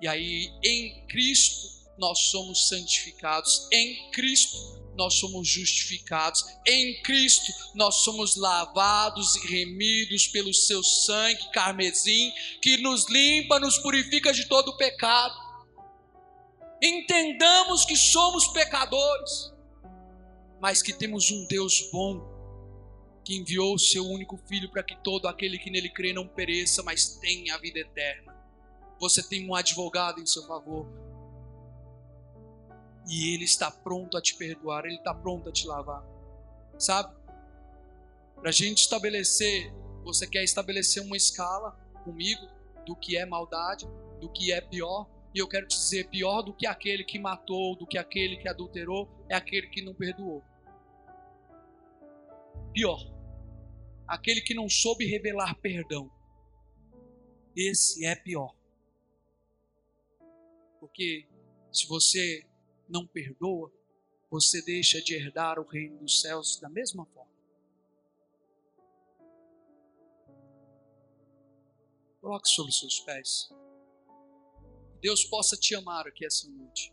E 0.00 0.06
aí, 0.06 0.52
em 0.62 1.04
Cristo, 1.08 1.73
nós 1.98 2.18
somos 2.30 2.68
santificados. 2.68 3.68
Em 3.72 4.10
Cristo, 4.10 4.84
nós 4.96 5.14
somos 5.14 5.48
justificados. 5.48 6.44
Em 6.66 7.02
Cristo, 7.02 7.52
nós 7.74 7.96
somos 7.96 8.36
lavados 8.36 9.36
e 9.36 9.48
remidos 9.48 10.28
pelo 10.28 10.52
seu 10.52 10.82
sangue 10.82 11.50
carmesim, 11.52 12.32
que 12.62 12.76
nos 12.78 13.08
limpa, 13.08 13.58
nos 13.58 13.78
purifica 13.78 14.32
de 14.32 14.46
todo 14.46 14.76
pecado. 14.76 15.34
Entendamos 16.82 17.84
que 17.84 17.96
somos 17.96 18.48
pecadores, 18.48 19.52
mas 20.60 20.82
que 20.82 20.92
temos 20.92 21.30
um 21.30 21.46
Deus 21.46 21.88
bom, 21.90 22.20
que 23.24 23.36
enviou 23.36 23.74
o 23.74 23.78
seu 23.78 24.04
único 24.04 24.36
filho 24.46 24.70
para 24.70 24.82
que 24.82 24.96
todo 25.02 25.26
aquele 25.26 25.58
que 25.58 25.70
nele 25.70 25.88
crê 25.88 26.12
não 26.12 26.28
pereça, 26.28 26.82
mas 26.82 27.16
tenha 27.20 27.54
a 27.54 27.58
vida 27.58 27.78
eterna. 27.78 28.34
Você 29.00 29.22
tem 29.22 29.48
um 29.48 29.54
advogado 29.54 30.20
em 30.20 30.26
seu 30.26 30.46
favor, 30.46 30.86
e 33.08 33.34
Ele 33.34 33.44
está 33.44 33.70
pronto 33.70 34.16
a 34.16 34.22
te 34.22 34.34
perdoar, 34.34 34.84
Ele 34.84 34.96
está 34.96 35.14
pronto 35.14 35.48
a 35.48 35.52
te 35.52 35.66
lavar. 35.66 36.04
Sabe? 36.78 37.14
Para 38.36 38.50
a 38.50 38.52
gente 38.52 38.78
estabelecer, 38.78 39.72
você 40.04 40.26
quer 40.26 40.42
estabelecer 40.44 41.02
uma 41.02 41.16
escala 41.16 41.72
comigo 42.04 42.46
do 42.84 42.94
que 42.94 43.16
é 43.16 43.24
maldade, 43.24 43.86
do 44.20 44.28
que 44.28 44.52
é 44.52 44.60
pior, 44.60 45.08
e 45.34 45.38
eu 45.38 45.48
quero 45.48 45.66
te 45.66 45.76
dizer: 45.76 46.08
pior 46.08 46.42
do 46.42 46.54
que 46.54 46.66
aquele 46.66 47.04
que 47.04 47.18
matou, 47.18 47.74
do 47.76 47.86
que 47.86 47.98
aquele 47.98 48.36
que 48.36 48.48
adulterou, 48.48 49.08
é 49.28 49.34
aquele 49.34 49.68
que 49.68 49.82
não 49.82 49.94
perdoou. 49.94 50.42
Pior, 52.72 53.00
aquele 54.06 54.40
que 54.40 54.54
não 54.54 54.68
soube 54.68 55.06
revelar 55.06 55.54
perdão. 55.56 56.10
Esse 57.56 58.04
é 58.04 58.14
pior. 58.14 58.54
Porque 60.80 61.26
se 61.72 61.86
você 61.88 62.44
não 62.88 63.06
perdoa, 63.06 63.72
você 64.30 64.62
deixa 64.62 65.00
de 65.00 65.14
herdar 65.14 65.58
o 65.58 65.66
reino 65.66 65.98
dos 65.98 66.20
céus 66.20 66.58
da 66.58 66.68
mesma 66.68 67.04
forma. 67.06 67.32
Coloque 72.20 72.48
sobre 72.48 72.72
seus 72.72 73.00
pés. 73.00 73.50
Deus 75.00 75.24
possa 75.24 75.56
te 75.56 75.74
amar 75.74 76.06
aqui 76.06 76.24
essa 76.24 76.48
noite. 76.48 76.92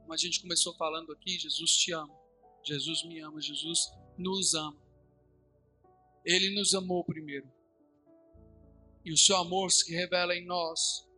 Como 0.00 0.14
a 0.14 0.16
gente 0.16 0.40
começou 0.40 0.74
falando 0.74 1.12
aqui, 1.12 1.38
Jesus 1.38 1.76
te 1.76 1.92
ama. 1.92 2.18
Jesus 2.64 3.04
me 3.04 3.20
ama, 3.20 3.40
Jesus 3.40 3.92
nos 4.16 4.54
ama. 4.54 4.80
Ele 6.24 6.54
nos 6.54 6.74
amou 6.74 7.04
primeiro. 7.04 7.50
E 9.04 9.12
o 9.12 9.16
seu 9.16 9.36
amor 9.36 9.70
se 9.70 9.94
revela 9.94 10.34
em 10.34 10.44
nós 10.44 11.08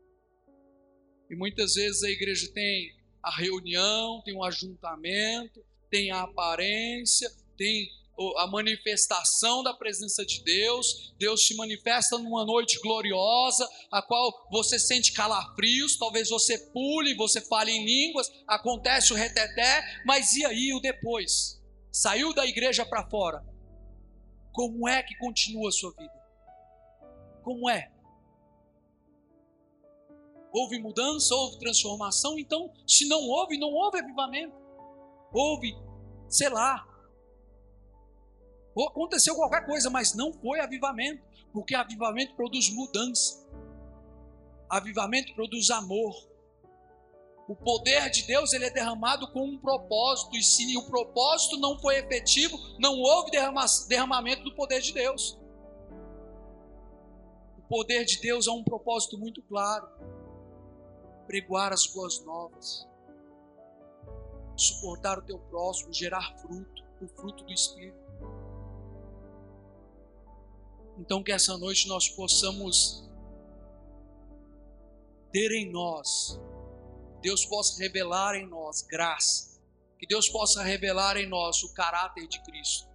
e 1.33 1.37
muitas 1.37 1.74
vezes 1.74 2.03
a 2.03 2.11
igreja 2.11 2.47
tem 2.53 2.95
a 3.22 3.30
reunião, 3.35 4.20
tem 4.22 4.37
um 4.37 4.45
ajuntamento, 4.45 5.64
tem 5.91 6.11
a 6.11 6.20
aparência, 6.22 7.30
tem 7.57 7.89
a 8.37 8.47
manifestação 8.47 9.62
da 9.62 9.72
presença 9.72 10.26
de 10.26 10.43
Deus. 10.45 11.14
Deus 11.18 11.47
se 11.47 11.57
manifesta 11.57 12.18
numa 12.18 12.45
noite 12.45 12.78
gloriosa, 12.80 13.66
a 13.91 14.03
qual 14.03 14.47
você 14.51 14.78
sente 14.78 15.12
calafrios, 15.12 15.97
talvez 15.97 16.28
você 16.28 16.59
pule, 16.59 17.14
você 17.14 17.41
fale 17.41 17.72
em 17.72 17.85
línguas, 17.85 18.30
acontece 18.47 19.12
o 19.14 19.16
reteté, 19.16 20.03
mas 20.05 20.35
e 20.35 20.45
aí 20.45 20.74
o 20.74 20.80
depois? 20.80 21.59
Saiu 21.91 22.35
da 22.35 22.45
igreja 22.47 22.85
para 22.85 23.09
fora. 23.09 23.43
Como 24.53 24.87
é 24.87 25.03
que 25.03 25.16
continua 25.16 25.70
a 25.70 25.72
sua 25.72 25.93
vida? 25.93 26.12
Como 27.43 27.70
é? 27.70 27.91
Houve 30.53 30.78
mudança, 30.78 31.34
houve 31.34 31.59
transformação. 31.59 32.38
Então, 32.38 32.70
se 32.86 33.09
não 33.09 33.20
houve, 33.20 33.59
não 33.59 33.72
houve 33.72 33.98
avivamento. 33.98 34.55
Houve, 35.32 35.74
sei 36.28 36.50
lá, 36.50 36.86
aconteceu 38.88 39.34
qualquer 39.34 39.64
coisa, 39.64 39.88
mas 39.88 40.14
não 40.14 40.32
foi 40.32 40.61
avivamento, 40.61 41.22
porque 41.53 41.74
avivamento 41.74 42.34
produz 42.34 42.68
mudança. 42.70 43.42
Avivamento 44.68 45.34
produz 45.34 45.70
amor. 45.70 46.14
O 47.48 47.57
poder 47.57 48.09
de 48.11 48.22
Deus 48.22 48.53
ele 48.53 48.66
é 48.66 48.70
derramado 48.70 49.30
com 49.32 49.44
um 49.44 49.59
propósito, 49.59 50.36
e 50.36 50.42
se 50.42 50.76
o 50.76 50.82
propósito 50.84 51.59
não 51.59 51.78
foi 51.78 51.96
efetivo, 51.96 52.59
não 52.78 52.98
houve 52.98 53.30
derramamento 53.88 54.44
do 54.44 54.55
poder 54.55 54.80
de 54.80 54.92
Deus. 54.92 55.38
O 57.59 57.62
poder 57.68 58.05
de 58.05 58.20
Deus 58.20 58.46
é 58.46 58.50
um 58.50 58.62
propósito 58.62 59.18
muito 59.18 59.42
claro 59.42 59.88
pregoar 61.33 61.72
as 61.72 61.87
boas 61.87 62.22
novas, 62.26 62.87
suportar 64.55 65.18
o 65.18 65.22
teu 65.22 65.39
próximo, 65.39 65.91
gerar 65.91 66.37
fruto, 66.43 66.85
o 67.01 67.09
fruto 67.09 67.43
do 67.45 67.53
Espírito. 67.55 67.97
Então, 70.99 71.22
que 71.22 71.33
essa 71.33 71.57
noite 71.57 71.89
nós 71.89 72.07
possamos 72.07 73.11
ter 75.33 75.51
em 75.53 75.72
nós, 75.72 76.39
Deus 77.22 77.47
possa 77.47 77.83
revelar 77.83 78.35
em 78.35 78.47
nós 78.47 78.83
graça, 78.83 79.59
que 79.99 80.07
Deus 80.07 80.28
possa 80.28 80.62
revelar 80.62 81.16
em 81.16 81.26
nós 81.26 81.62
o 81.62 81.72
caráter 81.72 82.28
de 82.28 82.43
Cristo, 82.43 82.91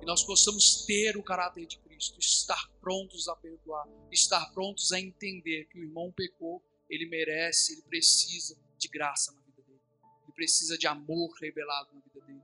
que 0.00 0.06
nós 0.06 0.22
possamos 0.22 0.86
ter 0.86 1.18
o 1.18 1.22
caráter 1.22 1.66
de 1.66 1.78
Cristo, 1.80 2.18
estar 2.18 2.70
prontos 2.80 3.28
a 3.28 3.36
perdoar, 3.36 3.86
estar 4.10 4.50
prontos 4.54 4.90
a 4.90 4.98
entender 4.98 5.66
que 5.66 5.78
o 5.78 5.82
irmão 5.82 6.10
pecou 6.10 6.62
ele 6.88 7.06
merece, 7.06 7.74
ele 7.74 7.82
precisa 7.82 8.58
de 8.78 8.88
graça 8.88 9.32
na 9.32 9.40
vida 9.42 9.62
dele. 9.62 9.80
Ele 10.24 10.32
precisa 10.32 10.78
de 10.78 10.86
amor 10.86 11.30
revelado 11.40 11.92
na 11.92 12.00
vida 12.00 12.20
dele. 12.20 12.42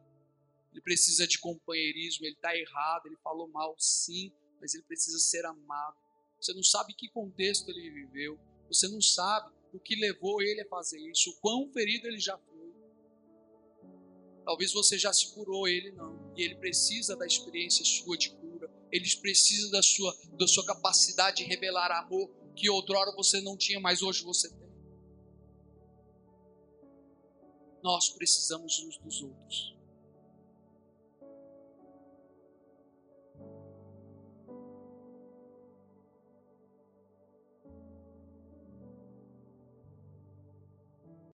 Ele 0.72 0.80
precisa 0.80 1.26
de 1.26 1.38
companheirismo. 1.38 2.26
Ele 2.26 2.34
está 2.34 2.56
errado, 2.56 3.06
ele 3.06 3.16
falou 3.22 3.48
mal, 3.48 3.74
sim, 3.78 4.32
mas 4.60 4.74
ele 4.74 4.82
precisa 4.84 5.18
ser 5.18 5.46
amado. 5.46 5.96
Você 6.40 6.52
não 6.52 6.62
sabe 6.62 6.94
que 6.94 7.08
contexto 7.08 7.70
ele 7.70 7.90
viveu. 7.90 8.38
Você 8.68 8.88
não 8.88 9.00
sabe 9.00 9.54
o 9.72 9.78
que 9.78 9.96
levou 9.96 10.42
ele 10.42 10.60
a 10.60 10.68
fazer 10.68 10.98
isso, 10.98 11.30
o 11.30 11.36
quão 11.40 11.72
ferido 11.72 12.06
ele 12.06 12.18
já 12.18 12.38
foi. 12.38 12.54
Talvez 14.44 14.72
você 14.72 14.98
já 14.98 15.12
se 15.12 15.32
curou, 15.32 15.66
ele 15.66 15.90
não. 15.92 16.32
E 16.36 16.42
ele 16.42 16.54
precisa 16.56 17.16
da 17.16 17.26
experiência 17.26 17.84
sua 17.84 18.16
de 18.16 18.30
cura. 18.30 18.70
Ele 18.92 19.08
precisa 19.16 19.70
da 19.70 19.82
sua, 19.82 20.16
da 20.38 20.46
sua 20.46 20.64
capacidade 20.66 21.38
de 21.38 21.44
revelar 21.44 21.90
amor 21.90 22.30
que 22.54 22.70
outrora 22.70 23.12
você 23.12 23.40
não 23.40 23.56
tinha, 23.56 23.80
mas 23.80 24.02
hoje 24.02 24.24
você 24.24 24.48
tem. 24.48 24.64
Nós 27.82 28.08
precisamos 28.10 28.78
uns 28.78 28.98
dos 28.98 29.22
outros. 29.22 29.73